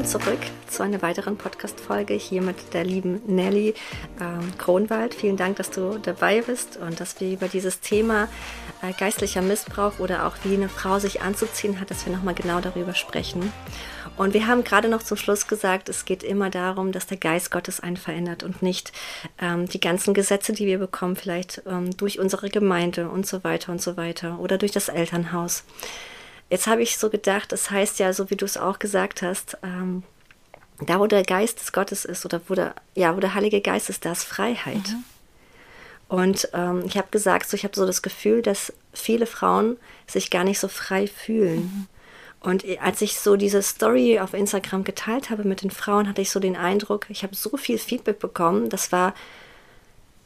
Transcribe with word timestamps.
willkommen 0.00 0.22
zurück 0.24 0.40
zu 0.68 0.82
einer 0.82 1.02
weiteren 1.02 1.36
Podcast-Folge 1.36 2.14
hier 2.14 2.40
mit 2.40 2.72
der 2.72 2.84
lieben 2.84 3.20
Nelly 3.26 3.74
ähm, 4.18 4.56
Kronwald. 4.56 5.12
Vielen 5.14 5.36
Dank, 5.36 5.56
dass 5.56 5.70
du 5.70 5.98
dabei 5.98 6.40
bist 6.40 6.78
und 6.78 7.00
dass 7.00 7.20
wir 7.20 7.30
über 7.30 7.48
dieses 7.48 7.80
Thema 7.80 8.28
äh, 8.80 8.94
geistlicher 8.98 9.42
Missbrauch 9.42 9.98
oder 9.98 10.26
auch 10.26 10.36
wie 10.44 10.54
eine 10.54 10.70
Frau 10.70 10.98
sich 10.98 11.20
anzuziehen 11.20 11.80
hat, 11.80 11.90
dass 11.90 12.06
wir 12.06 12.14
nochmal 12.14 12.34
genau 12.34 12.60
darüber 12.60 12.94
sprechen. 12.94 13.52
Und 14.16 14.32
wir 14.32 14.46
haben 14.46 14.64
gerade 14.64 14.88
noch 14.88 15.02
zum 15.02 15.18
Schluss 15.18 15.46
gesagt, 15.46 15.90
es 15.90 16.06
geht 16.06 16.22
immer 16.22 16.48
darum, 16.48 16.92
dass 16.92 17.06
der 17.06 17.18
Geist 17.18 17.50
Gottes 17.50 17.80
einen 17.80 17.98
verändert 17.98 18.42
und 18.42 18.62
nicht 18.62 18.92
ähm, 19.38 19.68
die 19.68 19.80
ganzen 19.80 20.14
Gesetze, 20.14 20.54
die 20.54 20.66
wir 20.66 20.78
bekommen, 20.78 21.16
vielleicht 21.16 21.62
ähm, 21.66 21.94
durch 21.96 22.18
unsere 22.18 22.48
Gemeinde 22.48 23.10
und 23.10 23.26
so 23.26 23.44
weiter 23.44 23.70
und 23.70 23.82
so 23.82 23.98
weiter 23.98 24.38
oder 24.38 24.56
durch 24.56 24.72
das 24.72 24.88
Elternhaus. 24.88 25.64
Jetzt 26.50 26.66
habe 26.66 26.82
ich 26.82 26.98
so 26.98 27.08
gedacht, 27.10 27.52
das 27.52 27.70
heißt 27.70 28.00
ja, 28.00 28.12
so 28.12 28.28
wie 28.28 28.36
du 28.36 28.44
es 28.44 28.56
auch 28.56 28.78
gesagt 28.78 29.22
hast, 29.22 29.56
ähm, 29.62 30.02
da 30.80 30.98
wo 30.98 31.06
der 31.06 31.22
Geist 31.22 31.60
des 31.60 31.72
Gottes 31.72 32.04
ist 32.04 32.24
oder 32.24 32.40
wo 32.48 32.54
der, 32.54 32.74
ja, 32.94 33.16
wo 33.16 33.20
der 33.20 33.34
Heilige 33.34 33.60
Geist 33.60 33.88
ist, 33.88 34.04
da 34.04 34.12
ist 34.12 34.24
Freiheit. 34.24 34.88
Mhm. 34.88 35.04
Und 36.08 36.48
ähm, 36.54 36.82
ich 36.86 36.98
habe 36.98 37.08
gesagt, 37.12 37.48
so, 37.48 37.54
ich 37.54 37.62
habe 37.62 37.76
so 37.76 37.86
das 37.86 38.02
Gefühl, 38.02 38.42
dass 38.42 38.72
viele 38.92 39.26
Frauen 39.26 39.76
sich 40.08 40.30
gar 40.30 40.42
nicht 40.42 40.58
so 40.58 40.66
frei 40.66 41.06
fühlen. 41.06 41.60
Mhm. 41.60 41.86
Und 42.40 42.64
als 42.80 43.00
ich 43.02 43.20
so 43.20 43.36
diese 43.36 43.62
Story 43.62 44.18
auf 44.18 44.34
Instagram 44.34 44.82
geteilt 44.82 45.30
habe 45.30 45.44
mit 45.44 45.62
den 45.62 45.70
Frauen, 45.70 46.08
hatte 46.08 46.22
ich 46.22 46.30
so 46.30 46.40
den 46.40 46.56
Eindruck, 46.56 47.06
ich 47.10 47.22
habe 47.22 47.36
so 47.36 47.56
viel 47.56 47.78
Feedback 47.78 48.18
bekommen, 48.18 48.70
das 48.70 48.90
war 48.90 49.14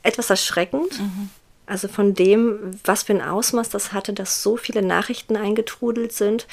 etwas 0.03 0.31
erschreckend. 0.31 1.01
Mhm. 1.01 1.31
Also 1.67 1.89
von 1.89 2.15
dem, 2.15 2.79
was 2.85 3.05
für 3.05 3.15
ein 3.15 3.23
Ausmaß 3.23 3.71
das 3.71 3.93
hatte, 3.93 4.13
dass 4.13 4.43
so 4.43 4.57
viele 4.57 4.83
Nachrichten 4.83 5.37
eingetrudelt 5.37 6.13
sind. 6.13 6.47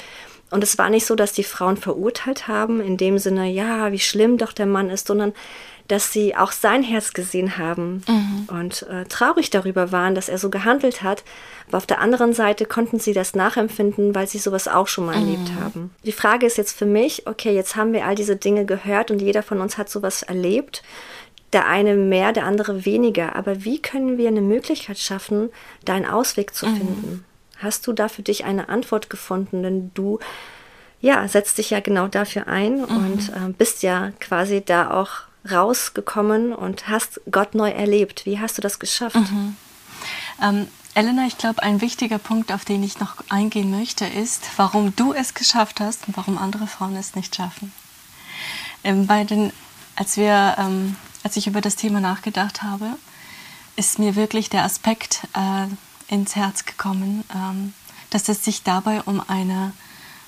Und 0.50 0.62
es 0.64 0.78
war 0.78 0.90
nicht 0.90 1.06
so, 1.06 1.14
dass 1.14 1.32
die 1.32 1.44
Frauen 1.44 1.76
verurteilt 1.76 2.48
haben, 2.48 2.80
in 2.80 2.96
dem 2.96 3.18
Sinne, 3.18 3.50
ja, 3.50 3.92
wie 3.92 3.98
schlimm 3.98 4.38
doch 4.38 4.52
der 4.52 4.66
Mann 4.66 4.90
ist, 4.90 5.06
sondern 5.06 5.32
dass 5.88 6.12
sie 6.12 6.36
auch 6.36 6.52
sein 6.52 6.82
Herz 6.82 7.12
gesehen 7.12 7.58
haben 7.58 8.02
mhm. 8.08 8.48
und 8.48 8.82
äh, 8.84 9.04
traurig 9.06 9.50
darüber 9.50 9.92
waren, 9.92 10.14
dass 10.14 10.28
er 10.28 10.38
so 10.38 10.48
gehandelt 10.48 11.02
hat. 11.02 11.24
Aber 11.68 11.78
auf 11.78 11.86
der 11.86 12.00
anderen 12.00 12.32
Seite 12.32 12.66
konnten 12.66 12.98
sie 12.98 13.12
das 13.12 13.34
nachempfinden, 13.34 14.14
weil 14.14 14.26
sie 14.26 14.38
sowas 14.38 14.68
auch 14.68 14.88
schon 14.88 15.06
mal 15.06 15.16
mhm. 15.16 15.22
erlebt 15.22 15.50
haben. 15.60 15.90
Die 16.04 16.12
Frage 16.12 16.46
ist 16.46 16.56
jetzt 16.56 16.78
für 16.78 16.86
mich, 16.86 17.26
okay, 17.26 17.54
jetzt 17.54 17.76
haben 17.76 17.92
wir 17.92 18.06
all 18.06 18.14
diese 18.14 18.36
Dinge 18.36 18.64
gehört 18.64 19.10
und 19.10 19.20
jeder 19.20 19.42
von 19.42 19.60
uns 19.60 19.76
hat 19.76 19.90
sowas 19.90 20.22
erlebt 20.22 20.82
der 21.52 21.66
eine 21.66 21.94
mehr, 21.94 22.32
der 22.32 22.46
andere 22.46 22.84
weniger. 22.84 23.36
Aber 23.36 23.64
wie 23.64 23.80
können 23.80 24.18
wir 24.18 24.28
eine 24.28 24.40
Möglichkeit 24.40 24.98
schaffen, 24.98 25.50
da 25.84 25.94
einen 25.94 26.06
Ausweg 26.06 26.54
zu 26.54 26.66
mhm. 26.66 26.76
finden? 26.76 27.24
Hast 27.58 27.86
du 27.86 27.92
da 27.92 28.08
für 28.08 28.22
dich 28.22 28.44
eine 28.44 28.68
Antwort 28.68 29.10
gefunden? 29.10 29.62
Denn 29.62 29.90
du, 29.94 30.18
ja, 31.00 31.26
setzt 31.28 31.58
dich 31.58 31.70
ja 31.70 31.80
genau 31.80 32.08
dafür 32.08 32.48
ein 32.48 32.78
mhm. 32.78 32.84
und 32.84 33.28
äh, 33.28 33.52
bist 33.56 33.82
ja 33.82 34.12
quasi 34.20 34.62
da 34.64 34.90
auch 34.90 35.10
rausgekommen 35.50 36.52
und 36.52 36.88
hast 36.88 37.20
Gott 37.30 37.54
neu 37.54 37.70
erlebt. 37.70 38.26
Wie 38.26 38.38
hast 38.38 38.58
du 38.58 38.62
das 38.62 38.78
geschafft? 38.78 39.16
Mhm. 39.16 39.56
Ähm, 40.40 40.68
Elena, 40.94 41.26
ich 41.26 41.38
glaube, 41.38 41.62
ein 41.62 41.80
wichtiger 41.80 42.18
Punkt, 42.18 42.52
auf 42.52 42.64
den 42.64 42.82
ich 42.82 43.00
noch 43.00 43.16
eingehen 43.28 43.70
möchte, 43.70 44.04
ist, 44.04 44.44
warum 44.56 44.94
du 44.94 45.14
es 45.14 45.34
geschafft 45.34 45.80
hast 45.80 46.06
und 46.06 46.16
warum 46.16 46.36
andere 46.36 46.66
Frauen 46.66 46.96
es 46.96 47.14
nicht 47.14 47.34
schaffen. 47.34 47.72
Ähm, 48.84 49.06
bei 49.06 49.24
den, 49.24 49.52
als 49.96 50.16
wir 50.16 50.56
ähm, 50.58 50.96
als 51.22 51.36
ich 51.36 51.46
über 51.46 51.60
das 51.60 51.76
Thema 51.76 52.00
nachgedacht 52.00 52.62
habe, 52.62 52.96
ist 53.76 53.98
mir 53.98 54.16
wirklich 54.16 54.50
der 54.50 54.64
Aspekt 54.64 55.22
äh, 55.34 55.66
ins 56.12 56.36
Herz 56.36 56.64
gekommen, 56.64 57.24
ähm, 57.34 57.72
dass 58.10 58.28
es 58.28 58.44
sich 58.44 58.62
dabei 58.62 59.00
um 59.02 59.22
eine, 59.26 59.72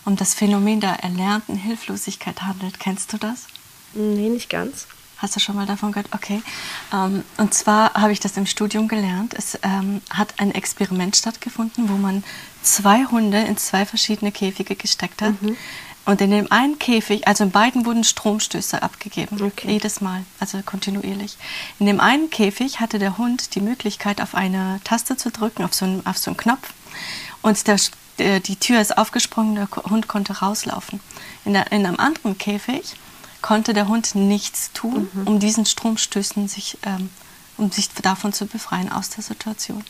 um 0.05 0.17
das 0.17 0.35
Phänomen 0.35 0.81
der 0.81 1.03
erlernten 1.03 1.57
Hilflosigkeit 1.57 2.43
handelt. 2.43 2.81
Kennst 2.81 3.13
du 3.13 3.19
das? 3.19 3.47
Nee, 3.93 4.29
nicht 4.29 4.49
ganz. 4.49 4.87
Hast 5.19 5.37
du 5.37 5.41
schon 5.41 5.57
mal 5.57 5.67
davon 5.67 5.93
gehört? 5.93 6.09
Okay. 6.13 6.43
Ähm, 6.93 7.25
und 7.37 7.55
zwar 7.55 7.95
habe 7.95 8.13
ich 8.13 8.21
das 8.21 8.37
im 8.37 8.47
Studium 8.47 8.89
gelernt. 8.89 9.35
Es 9.35 9.59
ähm, 9.63 10.01
hat 10.11 10.35
ein 10.39 10.51
Experiment 10.53 11.17
stattgefunden, 11.17 11.89
wo 11.89 11.95
man 11.95 12.25
zwei 12.63 13.05
Hunde 13.05 13.41
in 13.41 13.57
zwei 13.57 13.87
verschiedene 13.87 14.33
Käfige 14.33 14.75
gesteckt 14.75 15.23
hat. 15.23 15.41
Mhm. 15.41 15.57
Und 16.05 16.21
in 16.21 16.31
dem 16.31 16.53
einen 16.53 16.79
Käfig, 16.79 17.27
also 17.27 17.45
in 17.45 17.51
beiden 17.51 17.87
wurden 17.87 18.05
Stromstöße 18.05 18.83
abgegeben, 18.83 19.41
okay. 19.41 19.73
jedes 19.73 20.01
Mal, 20.01 20.25
also 20.39 20.61
kontinuierlich. 20.63 21.39
In 21.79 21.87
dem 21.87 21.99
einen 21.99 22.29
Käfig 22.29 22.81
hatte 22.81 22.99
der 22.99 23.17
Hund 23.17 23.55
die 23.55 23.61
Möglichkeit, 23.61 24.21
auf 24.21 24.35
eine 24.35 24.81
Taste 24.85 25.17
zu 25.17 25.31
drücken, 25.31 25.65
auf 25.65 25.73
so 25.73 25.87
einen, 25.87 26.07
auf 26.07 26.19
so 26.19 26.31
einen 26.31 26.37
Knopf. 26.37 26.75
Und 27.41 27.67
der, 27.67 27.81
der, 28.19 28.41
die 28.41 28.57
Tür 28.57 28.81
ist 28.81 28.99
aufgesprungen, 28.99 29.55
der 29.55 29.69
Hund 29.89 30.07
konnte 30.07 30.41
rauslaufen. 30.41 31.01
In, 31.47 31.55
der, 31.55 31.73
in 31.73 31.87
einem 31.87 31.99
anderen 31.99 32.37
Käfig 32.37 32.97
konnte 33.41 33.73
der 33.73 33.89
Hund 33.89 34.15
nichts 34.15 34.73
tun, 34.73 35.09
mhm. 35.13 35.27
um 35.27 35.41
diesen 35.41 35.65
Stromstößen 35.65 36.49
sich, 36.49 36.79
ähm, 36.85 37.09
um 37.57 37.71
sich 37.71 37.89
davon 37.91 38.33
zu 38.35 38.47
befreien 38.47 38.93
aus 38.93 39.09
der 39.09 39.23
Situation. 39.23 39.85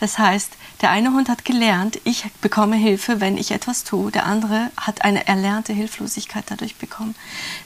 Das 0.00 0.18
heißt, 0.18 0.52
der 0.80 0.90
eine 0.90 1.12
Hund 1.12 1.28
hat 1.28 1.44
gelernt, 1.44 1.98
ich 2.04 2.24
bekomme 2.40 2.76
Hilfe, 2.76 3.20
wenn 3.20 3.38
ich 3.38 3.52
etwas 3.52 3.84
tue. 3.84 4.10
Der 4.10 4.26
andere 4.26 4.70
hat 4.76 5.02
eine 5.02 5.26
erlernte 5.26 5.72
Hilflosigkeit 5.72 6.44
dadurch 6.48 6.76
bekommen, 6.76 7.14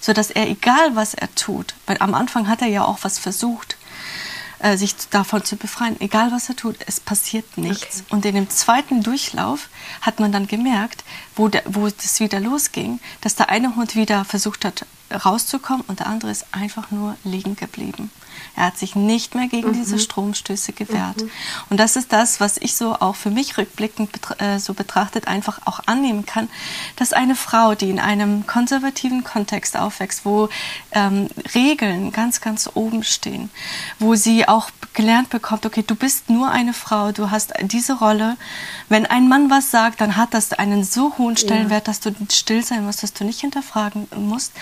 sodass 0.01 0.31
er, 0.31 0.49
egal 0.49 0.95
was 0.95 1.15
er 1.15 1.35
tut, 1.35 1.75
weil 1.87 1.99
am 1.99 2.15
Anfang 2.15 2.49
hat 2.49 2.63
er 2.63 2.69
ja 2.69 2.85
auch 2.85 2.99
was 3.03 3.19
versucht, 3.19 3.77
äh, 4.61 4.77
sich 4.77 4.95
davon 5.11 5.45
zu 5.45 5.57
befreien, 5.57 6.01
egal 6.01 6.33
was 6.33 6.49
er 6.49 6.57
tut, 6.57 6.77
es 6.87 7.01
passiert 7.01 7.57
nichts. 7.57 8.01
Okay. 8.01 8.15
Und 8.15 8.25
in 8.25 8.35
dem 8.35 8.51
zweiten 8.51 9.03
Durchlauf 9.03 9.69
hat 10.01 10.21
man 10.21 10.33
dann 10.33 10.47
gemerkt, 10.47 11.05
wo, 11.37 11.49
der, 11.49 11.63
wo 11.67 11.89
das 11.89 12.21
wieder 12.21 12.41
losging, 12.41 13.01
dass 13.21 13.37
der 13.37 13.51
eine 13.51 13.77
Hund 13.77 13.95
wieder 13.95 14.25
versucht 14.25 14.65
hat, 14.65 14.85
rauszukommen 15.13 15.83
und 15.87 16.01
der 16.01 16.07
andere 16.07 16.31
ist 16.31 16.47
einfach 16.53 16.91
nur 16.91 17.17
liegen 17.25 17.57
geblieben. 17.57 18.11
Er 18.57 18.67
hat 18.67 18.79
sich 18.79 18.97
nicht 18.97 19.35
mehr 19.35 19.47
gegen 19.47 19.69
mhm. 19.69 19.75
diese 19.75 19.99
Stromstöße 19.99 20.73
gewehrt. 20.73 21.23
Mhm. 21.23 21.31
Und 21.71 21.79
das 21.79 21.97
ist 21.97 22.13
das, 22.13 22.41
was 22.41 22.57
ich 22.57 22.77
so 22.77 22.95
auch 22.95 23.17
für 23.17 23.31
mich 23.31 23.57
rückblickend 23.57 24.11
äh, 24.41 24.59
so 24.59 24.75
betrachtet 24.75 25.29
einfach 25.29 25.61
auch 25.65 25.81
annehmen 25.87 26.27
kann, 26.27 26.49
dass 26.97 27.13
eine 27.13 27.37
Frau, 27.37 27.75
die 27.75 27.91
in 27.91 28.01
einem 28.01 28.47
konservativen 28.47 29.25
Kontext 29.25 29.77
aufwächst, 29.77 30.25
wo 30.25 30.49
ähm, 30.93 31.29
Regeln 31.55 32.13
ganz, 32.13 32.41
ganz 32.41 32.69
oben 32.75 33.05
stehen, 33.05 33.51
wo 33.99 34.15
sie 34.15 34.49
auch 34.49 34.71
gelernt 34.93 35.31
bekommt, 35.31 35.65
okay, 35.65 35.85
du 35.87 35.95
bist 35.95 36.29
nur 36.29 36.51
eine 36.51 36.73
Frau, 36.73 37.13
du 37.13 37.31
hast 37.31 37.53
diese 37.63 37.99
Rolle. 37.99 38.37
Wenn 38.89 39.07
ein 39.07 39.29
Mann 39.29 39.51
was 39.51 39.71
sagt, 39.71 40.01
dann 40.01 40.17
hat 40.17 40.35
das 40.35 40.53
einen 40.53 40.83
so 40.83 41.17
hohen 41.19 41.37
Stellenwert, 41.37 41.87
ja. 41.87 41.93
dass 41.93 42.01
du 42.01 42.11
still 42.33 42.65
sein 42.65 42.85
musst, 42.85 43.05
dass 43.05 43.13
du 43.13 43.25
nicht 43.25 43.41
hinterfragen 43.41 44.09
musst 44.17 44.53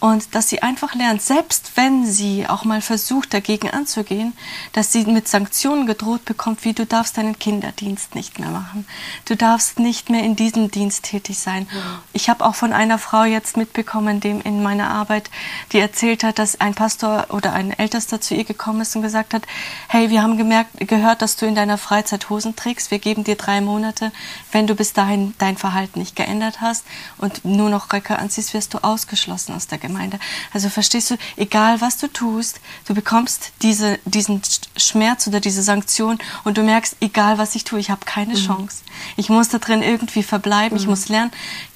und 0.00 0.34
dass 0.34 0.50
sie 0.50 0.62
einfach 0.62 0.94
lernt, 0.94 1.22
selbst 1.22 1.72
wenn 1.76 2.04
sie 2.04 2.46
auch 2.46 2.64
mal 2.64 2.82
versucht, 2.82 3.32
dagegen 3.32 3.70
anzugehen, 3.70 4.34
dass 4.72 4.92
sie 4.92 5.06
mit 5.06 5.28
Sanktionen 5.28 5.86
gedroht 5.86 6.26
bekommt, 6.26 6.64
wie 6.64 6.74
du 6.74 6.84
darfst 6.84 7.16
deinen 7.16 7.38
Kinderdienst 7.38 8.14
nicht 8.14 8.38
mehr 8.38 8.50
machen, 8.50 8.86
du 9.24 9.34
darfst 9.34 9.78
nicht 9.78 10.10
mehr 10.10 10.22
in 10.22 10.36
diesem 10.36 10.70
Dienst 10.70 11.04
tätig 11.04 11.38
sein. 11.38 11.66
Ich 12.12 12.28
habe 12.28 12.44
auch 12.44 12.54
von 12.54 12.74
einer 12.74 12.98
Frau 12.98 13.24
jetzt 13.24 13.56
mitbekommen, 13.56 14.20
dem 14.20 14.42
in 14.42 14.62
meiner 14.62 14.90
Arbeit, 14.90 15.30
die 15.72 15.78
erzählt 15.78 16.22
hat, 16.22 16.38
dass 16.38 16.60
ein 16.60 16.74
Pastor 16.74 17.28
oder 17.30 17.54
ein 17.54 17.72
Ältester 17.72 18.20
zu 18.20 18.34
ihr 18.34 18.44
gekommen 18.44 18.82
ist 18.82 18.94
und 18.96 19.02
gesagt 19.02 19.32
hat, 19.32 19.44
hey, 19.88 20.10
wir 20.10 20.22
haben 20.22 20.36
gemerkt, 20.36 20.86
gehört, 20.86 21.22
dass 21.22 21.36
du 21.36 21.46
in 21.46 21.54
deiner 21.54 21.78
Freizeit 21.78 22.28
Hosen 22.28 22.56
trägst, 22.56 22.90
wir 22.90 22.98
geben 22.98 23.24
dir 23.24 23.36
drei 23.36 23.62
Monate, 23.62 24.12
wenn 24.52 24.66
du 24.66 24.74
bis 24.74 24.92
dahin 24.92 25.34
dein 25.38 25.56
Verhalten 25.56 25.98
nicht 26.00 26.14
geändert 26.14 26.60
hast 26.60 26.84
und 27.16 27.44
nur 27.46 27.70
noch 27.70 27.90
Röcke 27.90 28.18
anziehst, 28.18 28.52
wirst 28.52 28.74
du 28.74 28.84
ausgeschlossen 28.84 29.54
aus 29.54 29.66
der 29.66 29.78
Gemeinde. 29.78 29.93
Gemeinde. 29.94 30.18
Also 30.52 30.68
verstehst 30.68 31.10
du, 31.10 31.16
egal 31.36 31.80
was 31.80 31.98
du 31.98 32.08
tust, 32.08 32.60
du 32.86 32.94
bekommst 32.94 33.52
diese, 33.62 33.98
diesen 34.04 34.42
Schmerz 34.76 35.26
oder 35.28 35.38
diese 35.40 35.62
Sanktion 35.62 36.18
und 36.42 36.58
du 36.58 36.62
merkst, 36.62 36.96
egal 37.00 37.38
was 37.38 37.54
ich 37.54 37.64
tue, 37.64 37.78
ich 37.78 37.90
habe 37.90 38.04
keine 38.04 38.34
mhm. 38.34 38.46
Chance. 38.46 38.78
Ich 39.16 39.28
muss 39.28 39.48
da 39.48 39.58
drin 39.58 39.82
irgendwie 39.82 40.24
verbleiben, 40.24 40.76
mhm. 40.76 40.82
ich 40.82 40.88
muss 40.88 41.08
lernen, 41.08 41.30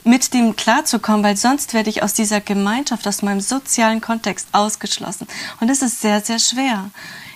mit 0.04 0.34
dem 0.34 0.56
klarzukommen, 0.56 1.22
weil 1.22 1.36
sonst 1.36 1.74
werde 1.74 1.90
ich 1.90 2.02
aus 2.02 2.14
dieser 2.14 2.40
Gemeinschaft, 2.40 3.06
aus 3.06 3.22
meinem 3.22 3.40
sozialen 3.40 4.00
Kontext 4.00 4.48
ausgeschlossen. 4.52 5.28
Und 5.60 5.68
das 5.68 5.82
ist 5.82 6.00
sehr, 6.00 6.20
sehr 6.20 6.38
schwer. 6.38 6.90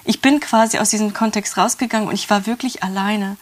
Ich 0.05 0.21
bin 0.21 0.41
quasi 0.41 0.79
aus 0.79 0.91
diesem 0.91 1.15
Kontext 1.15 1.57
rausgegangen 1.57 2.09
und 2.09 2.15
ich 2.15 2.29
war 2.29 2.47
wirklich 2.47 2.83
alleine. 2.83 3.37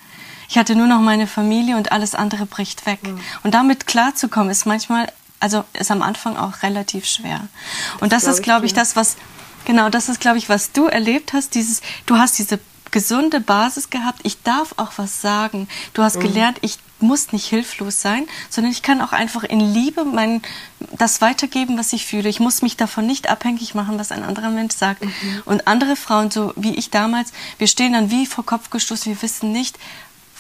Ich 0.49 0.59
hatte 0.59 0.75
nur 0.75 0.89
noch 0.89 1.01
meine 1.01 1.27
Familie 1.27 1.77
und 1.77 1.93
alles 1.93 2.15
andere 2.15 2.45
bricht 2.45 2.85
weg. 2.85 3.03
Mhm. 3.05 3.21
Und 3.45 3.55
damit 3.55 3.87
klarzukommen 3.87 4.51
ist 4.51 4.67
manchmal 4.67 5.11
also 5.41 5.65
ist 5.73 5.91
am 5.91 6.03
Anfang 6.03 6.37
auch 6.37 6.63
relativ 6.63 7.07
schwer. 7.07 7.49
Und 8.01 8.13
das, 8.13 8.25
das 8.25 8.37
ist, 8.37 8.43
glaube 8.43 8.67
ich, 8.67 8.75
das, 8.75 8.95
was, 8.95 9.17
genau, 9.65 9.89
das 9.89 10.09
ist, 10.09 10.21
glaube 10.21 10.39
ich, 10.39 10.49
was 10.49 10.73
du 10.73 10.87
erlebt 10.87 11.33
hast, 11.33 11.55
dieses, 11.55 11.81
du 12.07 12.17
hast 12.17 12.39
diese 12.39 12.61
gesunde 12.91 13.41
Basis 13.41 13.91
gehabt, 13.91 14.21
ich 14.23 14.43
darf 14.43 14.75
auch 14.77 14.93
was 14.97 15.21
sagen. 15.21 15.69
Du 15.95 16.03
hast 16.03 16.17
mhm. 16.17 16.23
gelernt, 16.23 16.59
ich 16.61 16.79
muss 16.99 17.33
nicht 17.33 17.47
hilflos 17.47 18.01
sein, 18.01 18.27
sondern 18.51 18.73
ich 18.73 18.83
kann 18.83 19.01
auch 19.01 19.13
einfach 19.13 19.45
in 19.45 19.61
Liebe 19.61 20.05
mein, 20.05 20.43
das 20.99 21.21
weitergeben, 21.21 21.79
was 21.79 21.93
ich 21.93 22.05
fühle. 22.05 22.29
Ich 22.29 22.41
muss 22.41 22.63
mich 22.63 22.77
davon 22.77 23.07
nicht 23.07 23.31
abhängig 23.31 23.75
machen, 23.75 23.99
was 23.99 24.13
ein 24.13 24.23
anderer 24.23 24.51
Mensch 24.51 24.75
sagt. 24.75 25.05
Mhm. 25.05 25.43
Und 25.47 25.67
andere 25.67 25.97
Frauen, 25.97 26.31
so 26.31 26.53
wie 26.57 26.75
ich 26.75 26.91
damals, 26.91 27.33
wir 27.59 27.69
stehen 27.69 27.93
dann 27.93 28.11
wie 28.11 28.27
vor 28.27 28.45
Kopf 28.45 28.71
gestoßen, 28.71 29.13
wir 29.13 29.23
wissen 29.23 29.53
nicht, 29.53 29.79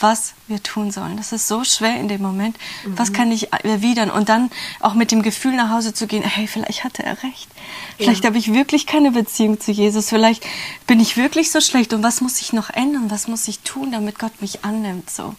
was 0.00 0.34
wir 0.46 0.62
tun 0.62 0.90
sollen. 0.90 1.16
Das 1.16 1.32
ist 1.32 1.46
so 1.46 1.64
schwer 1.64 1.98
in 2.00 2.08
dem 2.08 2.22
Moment. 2.22 2.56
Mhm. 2.84 2.98
Was 2.98 3.12
kann 3.12 3.30
ich 3.30 3.52
erwidern? 3.52 4.10
Und 4.10 4.28
dann 4.28 4.50
auch 4.80 4.94
mit 4.94 5.12
dem 5.12 5.22
Gefühl 5.22 5.54
nach 5.54 5.70
Hause 5.70 5.94
zu 5.94 6.06
gehen, 6.06 6.22
hey, 6.22 6.46
vielleicht 6.46 6.84
hatte 6.84 7.02
er 7.02 7.22
recht. 7.22 7.48
Vielleicht 7.96 8.24
ja. 8.24 8.28
habe 8.28 8.38
ich 8.38 8.52
wirklich 8.52 8.86
keine 8.86 9.12
Beziehung 9.12 9.60
zu 9.60 9.72
Jesus. 9.72 10.08
Vielleicht 10.08 10.44
bin 10.86 11.00
ich 11.00 11.16
wirklich 11.16 11.50
so 11.50 11.60
schlecht. 11.60 11.92
Und 11.92 12.02
was 12.02 12.20
muss 12.20 12.40
ich 12.40 12.52
noch 12.52 12.70
ändern? 12.70 13.10
Was 13.10 13.28
muss 13.28 13.46
ich 13.48 13.60
tun, 13.60 13.92
damit 13.92 14.18
Gott 14.18 14.40
mich 14.40 14.64
annimmt? 14.64 15.10
So. 15.10 15.34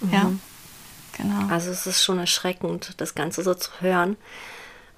Mhm. 0.00 0.12
Ja. 0.12 0.32
Genau. 1.16 1.52
Also 1.52 1.70
es 1.70 1.86
ist 1.86 2.02
schon 2.02 2.18
erschreckend, 2.18 2.94
das 2.96 3.14
Ganze 3.14 3.42
so 3.42 3.54
zu 3.54 3.70
hören, 3.80 4.16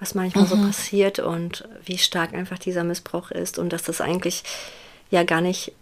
was 0.00 0.14
manchmal 0.14 0.44
mhm. 0.44 0.48
so 0.48 0.56
passiert 0.56 1.18
und 1.18 1.68
wie 1.84 1.98
stark 1.98 2.34
einfach 2.34 2.58
dieser 2.58 2.84
Missbrauch 2.84 3.30
ist 3.30 3.58
und 3.58 3.72
dass 3.72 3.82
das 3.82 4.00
eigentlich 4.00 4.44
ja 5.10 5.24
gar 5.24 5.40
nicht 5.40 5.72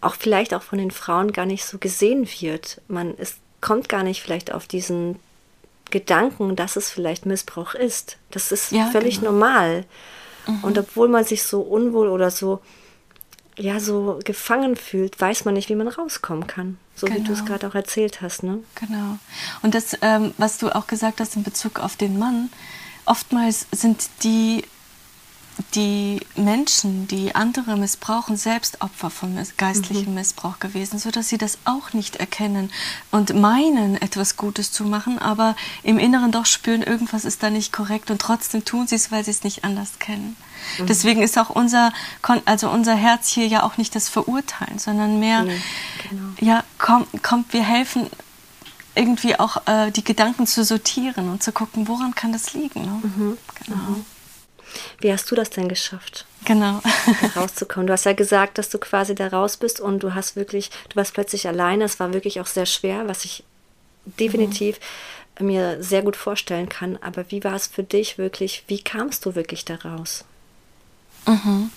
auch 0.00 0.14
vielleicht 0.14 0.54
auch 0.54 0.62
von 0.62 0.78
den 0.78 0.90
Frauen 0.90 1.32
gar 1.32 1.46
nicht 1.46 1.64
so 1.64 1.78
gesehen 1.78 2.26
wird. 2.40 2.80
Man 2.88 3.14
es 3.18 3.36
kommt 3.60 3.88
gar 3.88 4.02
nicht 4.02 4.22
vielleicht 4.22 4.52
auf 4.52 4.66
diesen 4.66 5.16
Gedanken, 5.90 6.54
dass 6.54 6.76
es 6.76 6.90
vielleicht 6.90 7.26
Missbrauch 7.26 7.74
ist. 7.74 8.18
Das 8.30 8.52
ist 8.52 8.72
ja, 8.72 8.86
völlig 8.86 9.20
genau. 9.20 9.32
normal. 9.32 9.84
Mhm. 10.46 10.64
Und 10.64 10.78
obwohl 10.78 11.08
man 11.08 11.24
sich 11.24 11.42
so 11.42 11.60
unwohl 11.60 12.08
oder 12.08 12.30
so 12.30 12.60
ja 13.56 13.80
so 13.80 14.20
gefangen 14.24 14.76
fühlt, 14.76 15.20
weiß 15.20 15.44
man 15.44 15.54
nicht, 15.54 15.68
wie 15.68 15.74
man 15.74 15.88
rauskommen 15.88 16.46
kann. 16.46 16.78
So 16.94 17.06
genau. 17.06 17.18
wie 17.18 17.24
du 17.24 17.32
es 17.32 17.40
genau. 17.40 17.50
gerade 17.50 17.68
auch 17.68 17.74
erzählt 17.74 18.20
hast, 18.20 18.42
ne? 18.42 18.60
Genau. 18.76 19.18
Und 19.62 19.74
das, 19.74 19.96
ähm, 20.00 20.32
was 20.38 20.58
du 20.58 20.74
auch 20.74 20.86
gesagt 20.86 21.20
hast 21.20 21.36
in 21.36 21.42
Bezug 21.42 21.80
auf 21.80 21.96
den 21.96 22.18
Mann, 22.18 22.50
oftmals 23.04 23.66
sind 23.72 24.08
die 24.22 24.64
die 25.74 26.20
Menschen, 26.36 27.08
die 27.08 27.34
andere 27.34 27.76
missbrauchen, 27.76 28.36
selbst 28.36 28.80
Opfer 28.80 29.10
von 29.10 29.38
geistlichem 29.56 30.10
mhm. 30.10 30.14
Missbrauch 30.14 30.60
gewesen, 30.60 30.98
sodass 30.98 31.28
sie 31.28 31.38
das 31.38 31.58
auch 31.64 31.92
nicht 31.92 32.16
erkennen 32.16 32.70
und 33.10 33.34
meinen, 33.34 34.00
etwas 34.00 34.36
Gutes 34.36 34.70
zu 34.72 34.84
machen, 34.84 35.18
aber 35.18 35.56
im 35.82 35.98
Inneren 35.98 36.32
doch 36.32 36.46
spüren, 36.46 36.82
irgendwas 36.82 37.24
ist 37.24 37.42
da 37.42 37.50
nicht 37.50 37.72
korrekt 37.72 38.10
und 38.10 38.20
trotzdem 38.20 38.64
tun 38.64 38.86
sie 38.86 38.94
es, 38.94 39.10
weil 39.10 39.24
sie 39.24 39.32
es 39.32 39.42
nicht 39.42 39.64
anders 39.64 39.98
kennen. 39.98 40.36
Mhm. 40.78 40.86
Deswegen 40.86 41.22
ist 41.22 41.38
auch 41.38 41.50
unser, 41.50 41.92
also 42.44 42.70
unser 42.70 42.94
Herz 42.94 43.28
hier 43.28 43.46
ja 43.46 43.62
auch 43.64 43.76
nicht 43.76 43.94
das 43.94 44.08
Verurteilen, 44.08 44.78
sondern 44.78 45.18
mehr, 45.18 45.42
mhm. 45.42 45.62
genau. 46.08 46.22
ja, 46.40 46.64
kommt, 46.78 47.22
kommt, 47.22 47.52
wir 47.52 47.64
helfen 47.64 48.08
irgendwie 48.94 49.38
auch 49.38 49.66
äh, 49.66 49.90
die 49.90 50.02
Gedanken 50.04 50.46
zu 50.46 50.64
sortieren 50.64 51.28
und 51.30 51.42
zu 51.42 51.52
gucken, 51.52 51.88
woran 51.88 52.14
kann 52.14 52.32
das 52.32 52.54
liegen. 52.54 52.82
Ne? 52.82 53.00
Mhm. 53.02 53.38
Genau. 53.64 53.76
Mhm. 53.76 54.06
Wie 55.00 55.12
hast 55.12 55.30
du 55.30 55.34
das 55.34 55.50
denn 55.50 55.68
geschafft? 55.68 56.26
Genau. 56.44 56.80
rauszukommen. 57.36 57.86
Du 57.86 57.92
hast 57.92 58.04
ja 58.04 58.12
gesagt, 58.12 58.58
dass 58.58 58.68
du 58.68 58.78
quasi 58.78 59.14
da 59.14 59.28
raus 59.28 59.56
bist 59.56 59.80
und 59.80 60.02
du 60.02 60.14
hast 60.14 60.36
wirklich, 60.36 60.70
du 60.88 60.96
warst 60.96 61.14
plötzlich 61.14 61.48
alleine. 61.48 61.84
Es 61.84 62.00
war 62.00 62.12
wirklich 62.12 62.40
auch 62.40 62.46
sehr 62.46 62.66
schwer, 62.66 63.08
was 63.08 63.24
ich 63.24 63.44
definitiv 64.04 64.78
mhm. 65.38 65.46
mir 65.46 65.82
sehr 65.82 66.02
gut 66.02 66.16
vorstellen 66.16 66.68
kann. 66.68 66.98
Aber 67.02 67.30
wie 67.30 67.44
war 67.44 67.54
es 67.54 67.66
für 67.66 67.82
dich 67.82 68.18
wirklich? 68.18 68.64
Wie 68.66 68.82
kamst 68.82 69.26
du 69.26 69.34
wirklich 69.34 69.64
da 69.64 69.76
raus? 69.76 70.24
Mhm. 71.26 71.70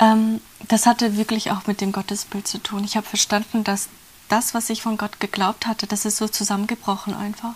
Ähm, 0.00 0.40
das 0.68 0.86
hatte 0.86 1.16
wirklich 1.16 1.50
auch 1.50 1.66
mit 1.66 1.80
dem 1.80 1.92
Gottesbild 1.92 2.46
zu 2.46 2.58
tun. 2.58 2.84
Ich 2.84 2.96
habe 2.96 3.06
verstanden, 3.06 3.64
dass 3.64 3.88
das, 4.28 4.54
was 4.54 4.70
ich 4.70 4.82
von 4.82 4.96
Gott 4.96 5.20
geglaubt 5.20 5.66
hatte, 5.66 5.86
das 5.86 6.04
ist 6.04 6.18
so 6.18 6.28
zusammengebrochen 6.28 7.14
einfach 7.14 7.54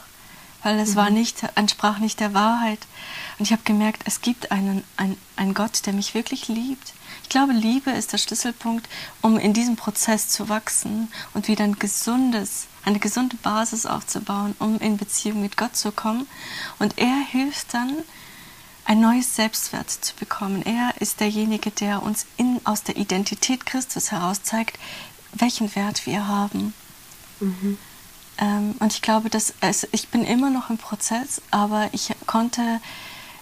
weil 0.63 0.79
es 0.79 0.91
mhm. 0.91 0.97
war 0.97 1.11
nicht, 1.11 1.45
entsprach 1.55 1.99
nicht 1.99 2.21
der 2.21 2.35
Wahrheit. 2.35 2.81
Und 3.39 3.45
ich 3.45 3.53
habe 3.53 3.63
gemerkt, 3.65 4.03
es 4.07 4.21
gibt 4.21 4.53
einen, 4.53 4.85
ein, 4.97 5.17
einen 5.37 5.55
Gott, 5.55 5.87
der 5.87 5.93
mich 5.93 6.15
wirklich 6.15 6.49
liebt. 6.49 6.93
Ich 7.23 7.29
glaube, 7.29 7.53
Liebe 7.53 7.91
ist 7.91 8.13
der 8.13 8.19
Schlüsselpunkt, 8.19 8.89
um 9.21 9.39
in 9.39 9.53
diesem 9.53 9.77
Prozess 9.77 10.29
zu 10.29 10.49
wachsen 10.49 11.11
und 11.35 11.49
wieder 11.49 11.65
ein 11.65 11.79
gesundes, 11.79 12.67
eine 12.85 12.99
gesunde 12.99 13.37
Basis 13.37 13.87
aufzubauen, 13.87 14.55
um 14.59 14.79
in 14.79 14.97
Beziehung 14.97 15.41
mit 15.41 15.57
Gott 15.57 15.77
zu 15.77 15.93
kommen. 15.93 16.27
Und 16.79 16.99
er 16.99 17.17
hilft 17.31 17.75
dann, 17.75 18.03
ein 18.85 19.01
neues 19.01 19.37
Selbstwert 19.37 19.91
zu 19.91 20.15
bekommen. 20.17 20.63
Er 20.63 20.93
ist 21.01 21.21
derjenige, 21.21 21.71
der 21.71 22.03
uns 22.03 22.27
in, 22.37 22.61
aus 22.65 22.83
der 22.83 22.97
Identität 22.97 23.65
Christus 23.65 24.11
heraus 24.11 24.43
zeigt, 24.43 24.79
welchen 25.33 25.75
Wert 25.77 26.05
wir 26.07 26.27
haben. 26.27 26.75
Mhm. 27.41 27.79
Ähm, 28.43 28.75
und 28.81 28.93
ich 28.93 29.03
glaube, 29.03 29.31
dass 29.31 29.55
es, 29.61 29.87
ich 29.93 30.09
bin 30.09 30.25
immer 30.25 30.51
noch 30.51 30.69
im 30.69 30.77
Prozess, 30.77 31.41
aber 31.53 31.89
ich 31.93 32.13
konnte, 32.27 32.81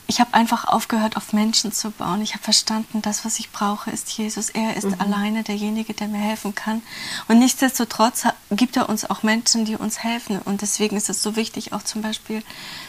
ich 0.07 0.21
habe 0.21 0.35
einfach 0.35 0.67
aufgehört, 0.67 1.17
auf 1.17 1.33
Menschen 1.33 1.73
zu 1.73 1.91
bauen. 1.91 2.21
Ich 2.21 2.35
habe 2.35 2.45
verstanden, 2.45 3.01
das, 3.01 3.25
was 3.25 3.39
ich 3.39 3.51
brauche, 3.51 3.91
ist 3.91 4.11
Jesus. 4.11 4.51
Er 4.51 4.77
ist 4.77 4.89
mhm. 4.89 4.97
alleine 4.99 5.43
derjenige, 5.43 5.95
der 5.95 6.09
mir 6.09 6.19
helfen 6.19 6.55
kann. 6.55 6.83
Und 7.29 7.39
nichtsdestotrotz 7.39 8.25
gibt 8.51 8.77
er 8.77 8.91
uns 8.91 9.09
auch 9.09 9.23
Menschen, 9.23 9.65
die 9.65 9.77
uns 9.77 10.03
helfen. 10.03 10.39
Und 10.45 10.61
deswegen 10.61 10.97
ist 10.97 11.09
es 11.09 11.23
so 11.23 11.35
wichtig, 11.35 11.73
auch 11.73 11.83
zum 11.83 12.03
Beispiel 12.03 12.43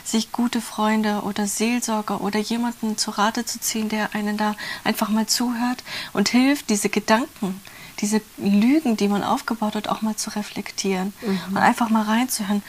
sich 0.03 0.33
gute 0.33 0.59
Freunde 0.59 1.21
oder 1.21 1.47
Seelsorger 1.47 2.19
oder 2.19 2.39
jemanden 2.39 2.97
zu 2.97 3.11
Rate 3.11 3.45
zu 3.45 3.59
ziehen, 3.61 3.87
der 3.87 4.13
einen 4.15 4.35
da 4.35 4.55
einfach 4.83 5.07
mal 5.07 5.27
zuhört 5.27 5.83
und 6.11 6.27
hilft, 6.27 6.69
diese 6.69 6.89
Gedanken, 6.89 7.61
diese 8.01 8.21
Lügen, 8.37 8.97
die 8.97 9.07
man 9.07 9.23
aufgebaut 9.23 9.75
hat, 9.75 9.87
auch 9.87 10.01
mal 10.01 10.15
zu 10.15 10.31
reflektieren 10.31 11.13
mhm. 11.21 11.39
und 11.51 11.57
einfach 11.57 11.89
mal 11.89 12.03
reinzuhören. 12.03 12.63